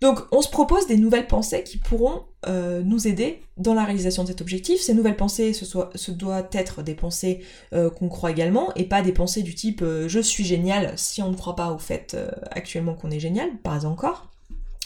Donc 0.00 0.20
on 0.32 0.42
se 0.42 0.48
propose 0.48 0.86
des 0.86 0.96
nouvelles 0.96 1.26
pensées 1.26 1.62
qui 1.64 1.78
pourront 1.78 2.22
euh, 2.46 2.82
nous 2.82 3.08
aider 3.08 3.42
dans 3.56 3.74
la 3.74 3.84
réalisation 3.84 4.22
de 4.22 4.28
cet 4.28 4.40
objectif. 4.40 4.80
Ces 4.80 4.94
nouvelles 4.94 5.16
pensées, 5.16 5.52
ce, 5.52 6.10
doit 6.12 6.48
être 6.52 6.82
des 6.82 6.94
pensées 6.94 7.40
euh, 7.72 7.90
qu'on 7.90 8.08
croit 8.08 8.30
également, 8.30 8.72
et 8.74 8.84
pas 8.84 9.02
des 9.02 9.12
pensées 9.12 9.42
du 9.42 9.54
type 9.54 9.82
euh, 9.82 10.08
je 10.08 10.20
suis 10.20 10.44
génial 10.44 10.92
si 10.96 11.20
on 11.20 11.30
ne 11.30 11.36
croit 11.36 11.56
pas 11.56 11.72
au 11.72 11.78
fait 11.78 12.16
actuellement 12.52 12.94
qu'on 12.94 13.10
est 13.10 13.20
génial, 13.20 13.50
pas 13.58 13.86
encore. 13.86 14.30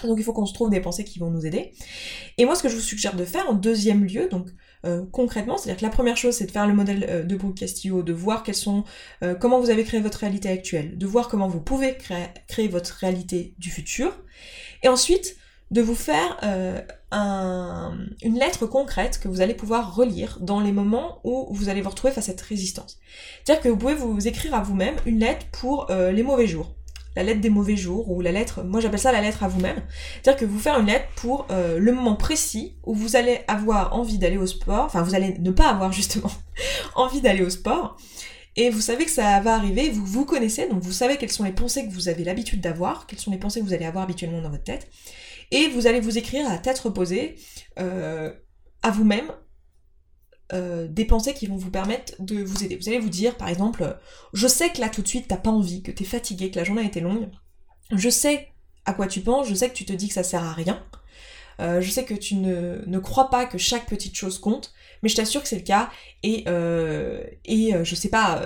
Donc 0.03 0.17
il 0.19 0.25
faut 0.25 0.33
qu'on 0.33 0.47
se 0.47 0.55
trouve 0.55 0.71
des 0.71 0.81
pensées 0.81 1.05
qui 1.05 1.19
vont 1.19 1.31
nous 1.31 1.45
aider. 1.47 1.73
Et 2.39 2.45
moi 2.47 2.55
ce 2.55 2.63
que 2.63 2.69
je 2.69 2.75
vous 2.75 2.81
suggère 2.81 3.15
de 3.15 3.25
faire 3.25 3.49
en 3.49 3.53
deuxième 3.53 4.05
lieu, 4.05 4.29
donc 4.29 4.49
concrètement, 5.13 5.59
c'est-à-dire 5.59 5.79
que 5.79 5.85
la 5.85 5.93
première 5.93 6.17
chose 6.17 6.35
c'est 6.35 6.47
de 6.47 6.51
faire 6.51 6.67
le 6.67 6.75
modèle 6.75 7.25
de 7.25 7.37
Brooke 7.37 7.59
Castillo, 7.59 8.03
de 8.03 8.13
voir 8.13 8.43
comment 9.39 9.61
vous 9.61 9.71
avez 9.71 9.85
créé 9.85 10.01
votre 10.01 10.19
réalité 10.19 10.49
actuelle, 10.49 10.99
de 10.99 11.07
voir 11.07 11.29
comment 11.29 11.47
vous 11.47 11.61
pouvez 11.61 11.97
créer 12.49 12.67
votre 12.67 12.95
réalité 12.95 13.55
du 13.59 13.71
futur, 13.71 14.13
et 14.83 14.89
ensuite, 14.89 15.37
de 15.73 15.81
vous 15.81 15.95
faire 15.95 16.39
euh, 16.43 16.79
une 18.23 18.39
lettre 18.39 18.67
concrète 18.67 19.19
que 19.19 19.27
vous 19.27 19.41
allez 19.41 19.55
pouvoir 19.55 19.95
relire 19.97 20.39
dans 20.41 20.61
les 20.61 20.71
moments 20.71 21.19
où 21.25 21.49
vous 21.51 21.71
allez 21.71 21.81
vous 21.81 21.89
retrouver 21.89 22.13
face 22.13 22.25
à 22.25 22.33
cette 22.33 22.43
résistance. 22.43 22.99
C'est-à-dire 23.43 23.63
que 23.63 23.69
vous 23.71 23.79
pouvez 23.79 23.95
vous 23.95 24.29
écrire 24.29 24.55
à 24.55 24.61
vous-même 24.61 24.97
une 25.07 25.19
lettre 25.19 25.47
pour 25.51 25.91
euh, 25.91 26.13
les 26.13 26.23
mauvais 26.23 26.47
jours. 26.47 26.75
La 27.17 27.23
lettre 27.23 27.41
des 27.41 27.51
mauvais 27.51 27.77
jours, 27.77 28.11
ou 28.11 28.23
la 28.23 28.33
lettre, 28.33 28.63
moi 28.63 28.81
j'appelle 28.81 28.99
ça 28.99 29.13
la 29.13 29.21
lettre 29.21 29.43
à 29.43 29.49
vous-même. 29.49 29.83
C'est-à-dire 30.23 30.41
que 30.41 30.47
vous 30.47 30.59
faire 30.59 30.79
une 30.79 30.87
lettre 30.87 31.07
pour 31.17 31.47
euh, 31.51 31.79
le 31.79 31.93
moment 31.93 32.17
précis 32.17 32.77
où 32.85 32.95
vous 32.95 33.17
allez 33.17 33.41
avoir 33.49 33.95
envie 33.95 34.19
d'aller 34.19 34.39
au 34.39 34.47
sport, 34.47 34.85
enfin 34.85 35.03
vous 35.03 35.15
allez 35.15 35.39
ne 35.39 35.51
pas 35.51 35.69
avoir 35.69 35.93
justement 36.03 36.31
envie 36.95 37.23
d'aller 37.23 37.43
au 37.43 37.51
sport, 37.51 37.97
et 38.57 38.71
vous 38.71 38.81
savez 38.81 39.05
que 39.05 39.11
ça 39.11 39.41
va 39.41 39.55
arriver, 39.55 39.91
vous 39.91 40.05
vous 40.05 40.25
connaissez, 40.25 40.69
donc 40.69 40.83
vous 40.83 40.93
savez 40.93 41.17
quelles 41.17 41.33
sont 41.33 41.45
les 41.45 41.53
pensées 41.53 41.87
que 41.87 41.93
vous 41.93 42.09
avez 42.09 42.25
l'habitude 42.25 42.61
d'avoir, 42.61 43.07
quelles 43.07 43.19
sont 43.19 43.31
les 43.31 43.39
pensées 43.39 43.61
que 43.61 43.65
vous 43.65 43.73
allez 43.73 43.87
avoir 43.87 44.05
habituellement 44.05 44.43
dans 44.43 44.51
votre 44.51 44.65
tête, 44.65 44.89
et 45.51 45.69
vous 45.69 45.87
allez 45.87 46.01
vous 46.01 46.19
écrire 46.19 46.51
à 46.51 46.59
tête 46.59 46.79
reposée, 46.79 47.37
euh, 47.79 48.33
à 48.83 48.91
vous-même, 48.91 49.33
euh, 50.53 50.87
des 50.87 51.07
pensées 51.07 51.33
qui 51.33 51.47
vont 51.47 51.57
vous 51.57 51.71
permettre 51.71 52.13
de 52.19 52.43
vous 52.43 52.63
aider. 52.63 52.77
Vous 52.77 52.89
allez 52.89 52.99
vous 52.99 53.09
dire, 53.09 53.39
par 53.39 53.49
exemple, 53.49 53.99
je 54.35 54.47
sais 54.47 54.71
que 54.71 54.81
là 54.81 54.91
tout 54.91 55.01
de 55.01 55.09
suite 55.09 55.29
t'as 55.29 55.37
pas 55.37 55.51
envie, 55.51 55.83
que 55.83 55.91
t'es 55.91 56.05
fatigué, 56.05 56.51
que 56.51 56.59
la 56.59 56.65
journée 56.65 56.83
a 56.83 56.87
été 56.87 57.01
longue, 57.01 57.31
je 57.91 58.11
sais 58.11 58.49
à 58.85 58.93
quoi 58.93 59.07
tu 59.07 59.21
penses, 59.21 59.49
je 59.49 59.55
sais 59.55 59.69
que 59.69 59.75
tu 59.75 59.87
te 59.87 59.93
dis 59.93 60.09
que 60.09 60.15
ça 60.15 60.25
sert 60.25 60.43
à 60.43 60.53
rien, 60.53 60.85
euh, 61.61 61.81
je 61.81 61.91
sais 61.91 62.05
que 62.05 62.15
tu 62.15 62.37
ne, 62.37 62.83
ne 62.87 62.99
crois 62.99 63.31
pas 63.31 63.47
que 63.47 63.59
chaque 63.59 63.87
petite 63.87 64.15
chose 64.15 64.39
compte, 64.39 64.73
mais 65.03 65.09
je 65.09 65.17
t'assure 65.17 65.43
que 65.43 65.49
c'est 65.49 65.57
le 65.57 65.63
cas. 65.63 65.91
Et, 66.23 66.45
euh, 66.47 67.23
et 67.45 67.75
euh, 67.75 67.85
je 67.85 67.95
sais 67.95 68.09
pas, 68.09 68.43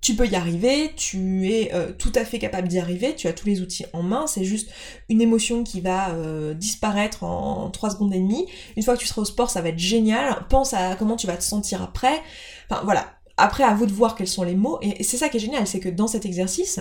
tu 0.00 0.14
peux 0.14 0.26
y 0.26 0.34
arriver, 0.34 0.92
tu 0.96 1.50
es 1.52 1.72
tout 1.98 2.12
à 2.14 2.24
fait 2.24 2.38
capable 2.38 2.68
d'y 2.68 2.78
arriver, 2.78 3.14
tu 3.14 3.28
as 3.28 3.32
tous 3.34 3.46
les 3.46 3.60
outils 3.60 3.84
en 3.92 4.02
main, 4.02 4.26
c'est 4.26 4.44
juste 4.44 4.70
une 5.10 5.20
émotion 5.20 5.62
qui 5.62 5.82
va 5.82 6.14
disparaître 6.54 7.22
en, 7.22 7.70
3 7.70 7.90
secondes 7.90 8.14
et 8.14 8.18
demie. 8.18 8.46
Une 8.76 8.82
fois 8.82 8.94
que 8.94 9.00
tu 9.00 9.06
seras 9.06 9.20
au 9.22 9.26
sport, 9.26 9.50
ça 9.50 9.60
va 9.60 9.68
être 9.68 9.78
génial, 9.78 10.46
pense 10.48 10.72
à 10.72 10.96
comment 10.96 11.16
tu 11.16 11.26
vas 11.26 11.36
te 11.36 11.42
sentir 11.42 11.82
après. 11.82 12.22
Enfin 12.70 12.80
voilà, 12.84 13.12
après 13.36 13.62
à 13.62 13.74
vous 13.74 13.84
de 13.84 13.92
voir 13.92 14.14
quels 14.14 14.26
sont 14.26 14.42
les 14.42 14.54
mots, 14.54 14.78
et, 14.80 15.04
c'est 15.04 15.18
ça 15.18 15.28
qui 15.28 15.36
est 15.36 15.40
génial, 15.40 15.66
c'est 15.66 15.80
que 15.80 15.90
dans 15.90 16.06
cet 16.06 16.24
exercice, 16.24 16.80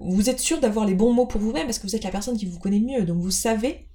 vous 0.00 0.30
êtes 0.30 0.40
sûr 0.40 0.58
d'avoir 0.58 0.86
les 0.86 0.94
bons 0.94 1.12
mots 1.12 1.26
pour 1.26 1.42
vous-même 1.42 1.66
parce 1.66 1.78
que 1.78 1.86
vous 1.86 1.96
êtes 1.96 2.04
la 2.04 2.10
personne 2.10 2.38
qui 2.38 2.46
vous 2.46 2.58
connaît 2.58 2.78
le 2.78 2.86
mieux, 2.86 3.02
donc 3.02 3.18
vous 3.18 3.30
savez 3.30 3.88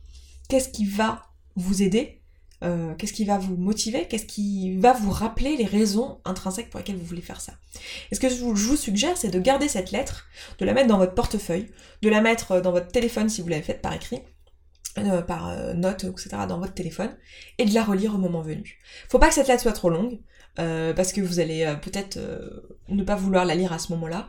qu'est-ce 0.52 0.68
qui 0.68 0.86
va 0.86 1.28
vous 1.56 1.82
aider 1.82 2.18
euh, 2.64 2.94
qu'est-ce 2.94 3.14
qui 3.14 3.26
va 3.26 3.40
vous 3.40 3.56
motiver, 3.56 4.08
qu'est-ce 4.08 4.28
qui 4.28 4.78
va 4.78 4.94
vous 4.94 5.10
rappeler 5.10 5.58
les 5.58 5.66
raisons 5.66 6.20
intrinsèques 6.26 6.70
pour 6.70 6.78
lesquelles 6.78 6.98
vous 6.98 7.06
voulez 7.06 7.24
faire 7.24 7.42
ça. 7.42 7.54
Et 8.12 8.16
ce 8.16 8.20
que 8.20 8.30
je 8.30 8.36
vous 8.36 8.76
suggère, 8.76 9.18
c'est 9.18 9.30
de 9.30 9.40
garder 9.40 9.68
cette 9.68 9.92
lettre, 9.92 10.28
de 10.60 10.66
la 10.66 10.74
mettre 10.74 10.88
dans 10.88 11.00
votre 11.00 11.16
portefeuille, 11.16 11.72
de 12.04 12.10
la 12.10 12.22
mettre 12.22 12.62
dans 12.62 12.72
votre 12.72 12.90
téléphone 12.90 13.30
si 13.30 13.42
vous 13.42 13.48
l'avez 13.48 13.64
faite 13.64 13.82
par 13.82 13.94
écrit, 13.94 14.22
euh, 15.00 15.24
par 15.24 15.50
euh, 15.50 15.74
note, 15.74 16.04
etc., 16.04 16.30
dans 16.48 16.60
votre 16.60 16.76
téléphone, 16.76 17.18
et 17.58 17.66
de 17.66 17.74
la 17.74 17.84
relire 17.84 18.14
au 18.14 18.20
moment 18.20 18.44
venu. 18.44 18.78
Faut 19.10 19.18
pas 19.18 19.30
que 19.30 19.34
cette 19.34 19.48
lettre 19.48 19.64
soit 19.64 19.72
trop 19.72 19.90
longue, 19.90 20.20
euh, 20.60 20.94
parce 20.94 21.14
que 21.14 21.22
vous 21.22 21.40
allez 21.40 21.76
peut-être 21.82 22.20
ne 22.90 23.04
pas 23.04 23.16
vouloir 23.16 23.46
la 23.46 23.56
lire 23.56 23.74
à 23.74 23.80
ce 23.80 23.92
moment-là. 23.94 24.28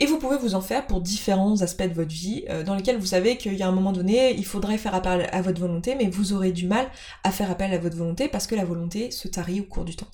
Et 0.00 0.06
vous 0.06 0.18
pouvez 0.18 0.36
vous 0.36 0.54
en 0.54 0.60
faire 0.60 0.86
pour 0.86 1.00
différents 1.00 1.60
aspects 1.62 1.82
de 1.86 1.94
votre 1.94 2.10
vie, 2.10 2.44
dans 2.66 2.74
lesquels 2.74 2.98
vous 2.98 3.06
savez 3.06 3.36
qu'il 3.36 3.54
y 3.54 3.62
a 3.62 3.68
un 3.68 3.72
moment 3.72 3.92
donné, 3.92 4.34
il 4.34 4.44
faudrait 4.44 4.78
faire 4.78 4.94
appel 4.94 5.28
à 5.32 5.42
votre 5.42 5.60
volonté, 5.60 5.94
mais 5.94 6.08
vous 6.08 6.32
aurez 6.32 6.52
du 6.52 6.66
mal 6.66 6.90
à 7.24 7.30
faire 7.30 7.50
appel 7.50 7.72
à 7.72 7.78
votre 7.78 7.96
volonté 7.96 8.28
parce 8.28 8.46
que 8.46 8.54
la 8.54 8.64
volonté 8.64 9.10
se 9.10 9.28
tarit 9.28 9.60
au 9.60 9.64
cours 9.64 9.84
du 9.84 9.96
temps. 9.96 10.08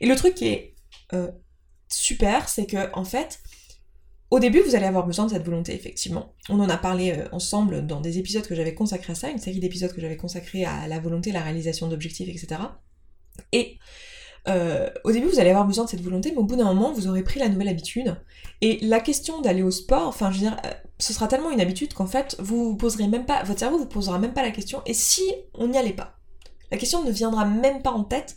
Et 0.00 0.06
le 0.06 0.16
truc 0.16 0.34
qui 0.34 0.48
est 0.48 0.74
super, 1.88 2.48
c'est 2.48 2.66
que 2.66 2.92
en 2.94 3.04
fait, 3.04 3.40
au 4.32 4.38
début, 4.38 4.62
vous 4.62 4.74
allez 4.74 4.86
avoir 4.86 5.06
besoin 5.06 5.26
de 5.26 5.30
cette 5.30 5.44
volonté, 5.44 5.74
effectivement. 5.74 6.34
On 6.48 6.58
en 6.58 6.70
a 6.70 6.78
parlé 6.78 7.12
euh, 7.12 7.28
ensemble 7.32 7.86
dans 7.86 8.00
des 8.00 8.16
épisodes 8.16 8.46
que 8.46 8.54
j'avais 8.54 8.72
consacrés 8.72 9.12
à 9.12 9.14
ça, 9.14 9.28
une 9.28 9.36
série 9.36 9.60
d'épisodes 9.60 9.92
que 9.92 10.00
j'avais 10.00 10.16
consacrés 10.16 10.64
à 10.64 10.88
la 10.88 11.00
volonté, 11.00 11.32
la 11.32 11.42
réalisation 11.42 11.86
d'objectifs, 11.86 12.30
etc. 12.30 12.62
Et 13.52 13.76
euh, 14.48 14.88
au 15.04 15.12
début, 15.12 15.28
vous 15.28 15.38
allez 15.38 15.50
avoir 15.50 15.66
besoin 15.66 15.84
de 15.84 15.90
cette 15.90 16.00
volonté, 16.00 16.30
mais 16.32 16.38
au 16.38 16.44
bout 16.44 16.56
d'un 16.56 16.64
moment, 16.64 16.92
vous 16.92 17.06
aurez 17.06 17.22
pris 17.22 17.38
la 17.38 17.48
nouvelle 17.48 17.68
habitude. 17.68 18.16
Et 18.60 18.78
la 18.82 19.00
question 19.00 19.40
d'aller 19.40 19.62
au 19.62 19.70
sport, 19.70 20.08
enfin, 20.08 20.30
je 20.30 20.38
veux 20.38 20.42
dire, 20.42 20.56
euh, 20.66 20.70
ce 20.98 21.12
sera 21.12 21.28
tellement 21.28 21.50
une 21.50 21.60
habitude 21.60 21.94
qu'en 21.94 22.06
fait, 22.06 22.36
vous 22.38 22.70
vous 22.70 22.76
poserez 22.76 23.06
même 23.06 23.24
pas, 23.24 23.42
votre 23.44 23.60
cerveau 23.60 23.78
vous 23.78 23.86
posera 23.86 24.18
même 24.18 24.32
pas 24.32 24.42
la 24.42 24.50
question. 24.50 24.82
Et 24.86 24.94
si 24.94 25.22
on 25.54 25.68
n'y 25.68 25.78
allait 25.78 25.92
pas? 25.92 26.18
La 26.70 26.78
question 26.78 27.04
ne 27.04 27.10
viendra 27.10 27.44
même 27.44 27.82
pas 27.82 27.90
en 27.90 28.02
tête 28.02 28.36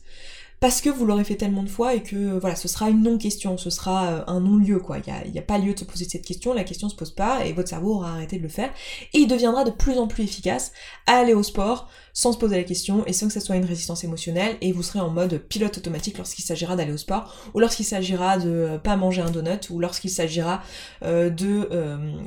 parce 0.59 0.81
que 0.81 0.89
vous 0.89 1.05
l'aurez 1.05 1.23
fait 1.23 1.35
tellement 1.35 1.63
de 1.63 1.69
fois 1.69 1.93
et 1.93 2.01
que 2.01 2.37
voilà, 2.39 2.55
ce 2.55 2.67
sera 2.67 2.89
une 2.89 3.03
non-question, 3.03 3.57
ce 3.57 3.69
sera 3.69 4.07
euh, 4.07 4.23
un 4.27 4.39
non-lieu 4.39 4.79
quoi. 4.79 4.97
Il 5.25 5.31
n'y 5.31 5.39
a, 5.39 5.41
pas 5.41 5.57
lieu 5.57 5.73
de 5.73 5.79
se 5.79 5.85
poser 5.85 6.05
cette 6.05 6.25
question, 6.25 6.53
la 6.53 6.63
question 6.63 6.89
se 6.89 6.95
pose 6.95 7.11
pas 7.11 7.45
et 7.45 7.53
votre 7.53 7.69
cerveau 7.69 7.95
aura 7.95 8.11
arrêté 8.11 8.37
de 8.37 8.43
le 8.43 8.49
faire 8.49 8.71
et 9.13 9.19
il 9.19 9.27
deviendra 9.27 9.63
de 9.63 9.71
plus 9.71 9.97
en 9.97 10.07
plus 10.07 10.23
efficace 10.23 10.71
à 11.07 11.13
aller 11.13 11.33
au 11.33 11.43
sport 11.43 11.89
sans 12.13 12.31
se 12.31 12.37
poser 12.37 12.55
la 12.55 12.63
question 12.63 13.05
et 13.05 13.13
sans 13.13 13.27
que 13.27 13.33
ça 13.33 13.41
soit 13.41 13.57
une 13.57 13.65
résistance 13.65 14.03
émotionnelle 14.05 14.55
et 14.61 14.71
vous 14.71 14.83
serez 14.83 14.99
en 14.99 15.09
mode 15.09 15.37
pilote 15.37 15.77
automatique 15.77 16.17
lorsqu'il 16.17 16.45
s'agira 16.45 16.75
d'aller 16.75 16.93
au 16.93 16.97
sport 16.97 17.35
ou 17.53 17.59
lorsqu'il 17.59 17.85
s'agira 17.85 18.37
de 18.37 18.49
euh, 18.49 18.77
pas 18.77 18.95
manger 18.95 19.21
un 19.21 19.31
donut 19.31 19.69
ou 19.69 19.79
lorsqu'il 19.79 20.09
s'agira 20.09 20.61
euh, 21.03 21.29
de 21.29 21.69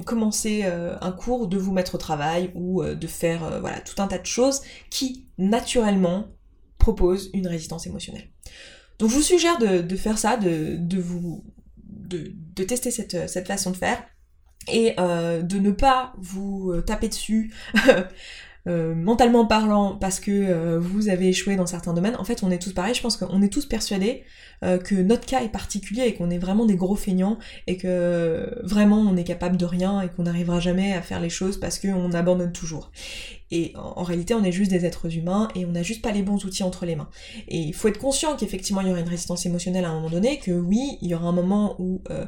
commencer 0.05 0.65
un 0.65 1.13
cours, 1.13 1.49
de 1.49 1.57
vous 1.57 1.73
mettre 1.73 1.95
au 1.95 1.99
travail 1.99 2.51
ou 2.55 2.85
de 2.85 3.07
faire 3.07 3.61
voilà 3.61 3.81
tout 3.81 4.01
un 4.03 4.07
tas 4.07 4.19
de 4.19 4.27
choses 4.27 4.61
qui 4.91 5.27
naturellement 5.39 6.27
propose 6.79 7.31
une 7.35 7.47
résistance 7.47 7.87
émotionnelle. 7.87 8.29
Donc 8.99 9.11
je 9.11 9.15
vous 9.15 9.23
suggère 9.23 9.59
de, 9.59 9.97
faire 9.97 10.19
ça, 10.19 10.37
de, 10.37 11.01
vous 11.01 11.45
de, 11.77 12.65
tester 12.65 12.91
cette, 12.91 13.47
façon 13.47 13.71
de 13.71 13.77
faire 13.77 14.03
et 14.71 14.95
euh, 14.99 15.43
de 15.43 15.59
ne 15.59 15.71
pas 15.71 16.13
vous 16.19 16.73
euh, 16.73 16.83
taper 16.83 17.09
dessus 17.09 17.55
euh, 18.69 18.95
mentalement 18.95 19.47
parlant 19.47 19.97
parce 19.97 20.21
que 20.21 20.79
vous 20.79 21.09
avez 21.09 21.29
échoué 21.29 21.57
dans 21.57 21.67
certains 21.67 21.95
domaines. 21.95 22.17
En 22.17 22.25
fait, 22.25 22.43
on 22.43 22.51
est 22.51 22.59
tous 22.59 22.73
pareils. 22.73 22.95
Je 22.95 23.03
pense 23.03 23.17
qu'on 23.17 23.43
est 23.43 23.53
tous 23.53 23.67
persuadés 23.67 24.23
que 24.63 24.97
notre 24.97 25.25
cas 25.25 25.43
est 25.43 25.51
particulier 25.51 26.03
et 26.07 26.15
qu'on 26.15 26.31
est 26.31 26.39
vraiment 26.39 26.67
des 26.67 26.75
gros 26.75 26.97
feignants 26.97 27.39
et 27.69 27.77
que 27.77 28.51
vraiment 28.65 28.99
on 28.99 29.17
est 29.17 29.23
capable 29.23 29.57
de 29.57 29.65
rien 29.65 30.01
et 30.01 30.09
qu'on 30.09 30.25
n'arrivera 30.25 30.59
jamais 30.59 30.93
à 30.95 31.03
faire 31.03 31.21
les 31.21 31.31
choses 31.31 31.61
parce 31.61 31.79
qu'on 31.79 32.13
abandonne 32.13 32.53
toujours. 32.53 32.91
Et 33.51 33.73
en, 33.77 34.03
réalité, 34.03 34.35
on 34.35 34.45
est 34.45 34.53
juste 34.53 34.71
des 34.71 34.85
êtres 34.85 35.17
humains 35.17 35.49
et 35.55 35.65
on 35.65 35.73
n'a 35.73 35.83
juste 35.83 36.03
pas 36.03 36.13
les 36.13 36.23
bons 36.23 36.45
outils 36.45 36.63
entre 36.63 36.85
les 36.85 36.97
mains. 36.97 37.09
Et 37.49 37.59
il 37.59 37.73
faut 37.73 37.89
être 37.89 37.99
conscient 37.99 38.37
qu'effectivement, 38.37 38.83
il 38.83 38.89
y 38.89 38.91
aura 38.91 39.01
une 39.01 39.09
résistance 39.09 39.47
émotionnelle 39.47 39.87
à 39.87 39.91
un 39.91 39.95
moment 39.95 40.11
donné, 40.11 40.39
que 40.39 40.51
oui, 40.51 40.99
il 41.01 41.09
y 41.09 41.15
aura 41.15 41.29
un 41.29 41.33
moment 41.33 41.77
où 41.79 42.03
euh, 42.11 42.27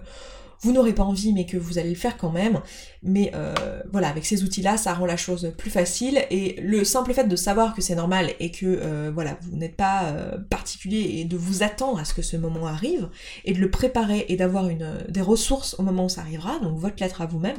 vous 0.60 0.72
n'aurez 0.72 0.92
pas 0.92 1.02
envie, 1.02 1.32
mais 1.32 1.46
que 1.46 1.56
vous 1.56 1.78
allez 1.78 1.90
le 1.90 1.96
faire 1.96 2.16
quand 2.16 2.30
même. 2.30 2.60
Mais 3.02 3.32
euh, 3.34 3.54
voilà, 3.90 4.08
avec 4.08 4.26
ces 4.26 4.42
outils-là, 4.44 4.76
ça 4.76 4.94
rend 4.94 5.06
la 5.06 5.16
chose 5.16 5.52
plus 5.56 5.70
facile. 5.70 6.24
Et 6.30 6.60
le 6.60 6.84
simple 6.84 7.12
fait 7.14 7.28
de 7.28 7.36
savoir 7.36 7.74
que 7.74 7.82
c'est 7.82 7.94
normal 7.94 8.32
et 8.40 8.50
que 8.50 8.66
euh, 8.66 9.10
voilà, 9.12 9.38
vous 9.42 9.56
n'êtes 9.56 9.76
pas 9.76 10.14
particulier 10.50 11.20
et 11.20 11.24
de 11.24 11.36
vous 11.36 11.62
attendre 11.62 11.98
à 11.98 12.04
ce 12.04 12.14
que 12.14 12.22
ce 12.22 12.36
moment 12.36 12.66
arrive 12.66 13.08
et 13.44 13.52
de 13.52 13.58
le 13.58 13.70
préparer 13.70 14.26
et 14.28 14.36
d'avoir 14.36 14.68
une 14.68 15.04
des 15.08 15.22
ressources 15.22 15.74
au 15.78 15.82
moment 15.82 16.06
où 16.06 16.08
ça 16.08 16.20
arrivera, 16.20 16.58
donc 16.60 16.78
votre 16.78 17.02
lettre 17.02 17.22
à 17.22 17.26
vous-même, 17.26 17.56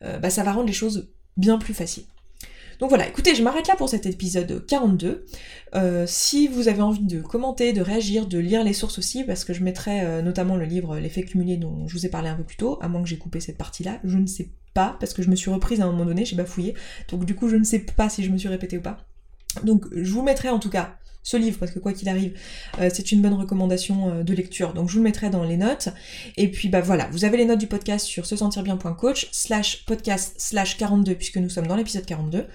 bah, 0.00 0.30
ça 0.30 0.42
va 0.42 0.52
rendre 0.52 0.66
les 0.66 0.72
choses 0.72 1.08
bien 1.36 1.58
plus 1.58 1.74
faciles. 1.74 2.04
Donc 2.78 2.88
voilà, 2.88 3.06
écoutez, 3.08 3.34
je 3.34 3.42
m'arrête 3.42 3.68
là 3.68 3.76
pour 3.76 3.88
cet 3.88 4.06
épisode 4.06 4.64
42. 4.66 5.24
Euh, 5.74 6.04
si 6.06 6.48
vous 6.48 6.68
avez 6.68 6.82
envie 6.82 7.04
de 7.04 7.20
commenter, 7.20 7.72
de 7.72 7.80
réagir, 7.80 8.26
de 8.26 8.38
lire 8.38 8.64
les 8.64 8.72
sources 8.72 8.98
aussi, 8.98 9.24
parce 9.24 9.44
que 9.44 9.52
je 9.52 9.62
mettrai 9.62 10.02
euh, 10.02 10.22
notamment 10.22 10.56
le 10.56 10.64
livre 10.64 10.98
L'effet 10.98 11.22
cumulé 11.22 11.56
dont 11.56 11.86
je 11.88 11.94
vous 11.94 12.06
ai 12.06 12.08
parlé 12.08 12.28
un 12.28 12.36
peu 12.36 12.44
plus 12.44 12.56
tôt, 12.56 12.78
à 12.80 12.88
moins 12.88 13.02
que 13.02 13.08
j'ai 13.08 13.18
coupé 13.18 13.40
cette 13.40 13.58
partie-là, 13.58 14.00
je 14.04 14.18
ne 14.18 14.26
sais 14.26 14.50
pas, 14.72 14.96
parce 14.98 15.12
que 15.14 15.22
je 15.22 15.30
me 15.30 15.36
suis 15.36 15.50
reprise 15.50 15.80
à 15.80 15.84
un 15.84 15.92
moment 15.92 16.04
donné, 16.04 16.24
j'ai 16.24 16.36
bafouillé, 16.36 16.74
donc 17.08 17.24
du 17.24 17.34
coup 17.34 17.48
je 17.48 17.56
ne 17.56 17.64
sais 17.64 17.80
pas 17.80 18.08
si 18.08 18.24
je 18.24 18.30
me 18.30 18.38
suis 18.38 18.48
répétée 18.48 18.78
ou 18.78 18.82
pas. 18.82 18.98
Donc 19.62 19.86
je 19.92 20.10
vous 20.12 20.22
mettrai 20.22 20.48
en 20.48 20.58
tout 20.58 20.70
cas 20.70 20.96
ce 21.24 21.36
livre, 21.38 21.58
parce 21.58 21.72
que 21.72 21.80
quoi 21.80 21.92
qu'il 21.92 22.08
arrive, 22.08 22.38
euh, 22.78 22.90
c'est 22.92 23.10
une 23.10 23.22
bonne 23.22 23.34
recommandation 23.34 24.10
euh, 24.10 24.22
de 24.22 24.32
lecture. 24.34 24.74
Donc 24.74 24.88
je 24.88 24.92
vous 24.92 24.98
le 25.00 25.04
mettrai 25.04 25.30
dans 25.30 25.42
les 25.42 25.56
notes. 25.56 25.88
Et 26.36 26.50
puis 26.50 26.68
bah 26.68 26.82
voilà, 26.82 27.08
vous 27.10 27.24
avez 27.24 27.38
les 27.38 27.46
notes 27.46 27.58
du 27.58 27.66
podcast 27.66 28.06
sur 28.06 28.26
se 28.26 28.36
sentir 28.36 28.62
bien.coach 28.62 29.28
slash 29.32 29.84
podcast 29.86 30.34
slash 30.38 30.76
42 30.76 31.14
puisque 31.14 31.38
nous 31.38 31.48
sommes 31.48 31.66
dans 31.66 31.76
l'épisode 31.76 32.04
42. 32.04 32.46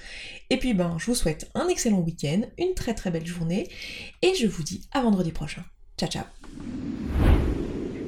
Et 0.51 0.57
puis 0.57 0.73
ben 0.73 0.95
je 0.99 1.07
vous 1.07 1.15
souhaite 1.15 1.49
un 1.55 1.67
excellent 1.67 1.99
week-end, 1.99 2.41
une 2.57 2.75
très 2.75 2.93
très 2.93 3.11
belle 3.11 3.25
journée, 3.25 3.67
et 4.21 4.33
je 4.35 4.47
vous 4.47 4.63
dis 4.63 4.87
à 4.93 5.01
vendredi 5.01 5.31
prochain. 5.31 5.63
Ciao 5.97 6.09
ciao 6.09 6.23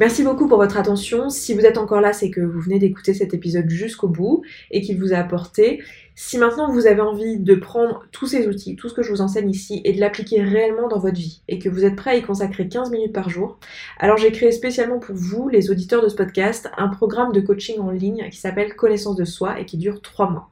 Merci 0.01 0.23
beaucoup 0.23 0.47
pour 0.47 0.57
votre 0.57 0.77
attention. 0.77 1.29
Si 1.29 1.53
vous 1.53 1.61
êtes 1.61 1.77
encore 1.77 2.01
là, 2.01 2.11
c'est 2.11 2.31
que 2.31 2.41
vous 2.41 2.59
venez 2.59 2.79
d'écouter 2.79 3.13
cet 3.13 3.35
épisode 3.35 3.69
jusqu'au 3.69 4.07
bout 4.07 4.41
et 4.71 4.81
qu'il 4.81 4.97
vous 4.97 5.13
a 5.13 5.17
apporté. 5.17 5.79
Si 6.23 6.37
maintenant 6.37 6.71
vous 6.71 6.85
avez 6.85 7.01
envie 7.01 7.39
de 7.39 7.55
prendre 7.55 8.05
tous 8.11 8.27
ces 8.27 8.47
outils, 8.47 8.75
tout 8.75 8.87
ce 8.87 8.93
que 8.93 9.01
je 9.01 9.09
vous 9.11 9.21
enseigne 9.21 9.49
ici, 9.49 9.81
et 9.85 9.91
de 9.91 9.99
l'appliquer 9.99 10.43
réellement 10.43 10.87
dans 10.87 10.99
votre 10.99 11.17
vie, 11.17 11.41
et 11.47 11.57
que 11.57 11.67
vous 11.67 11.83
êtes 11.83 11.95
prêt 11.95 12.11
à 12.11 12.15
y 12.15 12.21
consacrer 12.21 12.67
15 12.67 12.91
minutes 12.91 13.11
par 13.11 13.31
jour, 13.31 13.57
alors 13.97 14.17
j'ai 14.17 14.31
créé 14.31 14.51
spécialement 14.51 14.99
pour 14.99 15.15
vous, 15.15 15.49
les 15.49 15.71
auditeurs 15.71 16.03
de 16.03 16.09
ce 16.09 16.15
podcast, 16.15 16.69
un 16.77 16.89
programme 16.89 17.31
de 17.31 17.41
coaching 17.41 17.79
en 17.79 17.89
ligne 17.89 18.29
qui 18.29 18.37
s'appelle 18.37 18.75
Connaissance 18.75 19.15
de 19.15 19.25
soi 19.25 19.59
et 19.59 19.65
qui 19.65 19.77
dure 19.77 19.99
3 19.99 20.29
mois. 20.29 20.51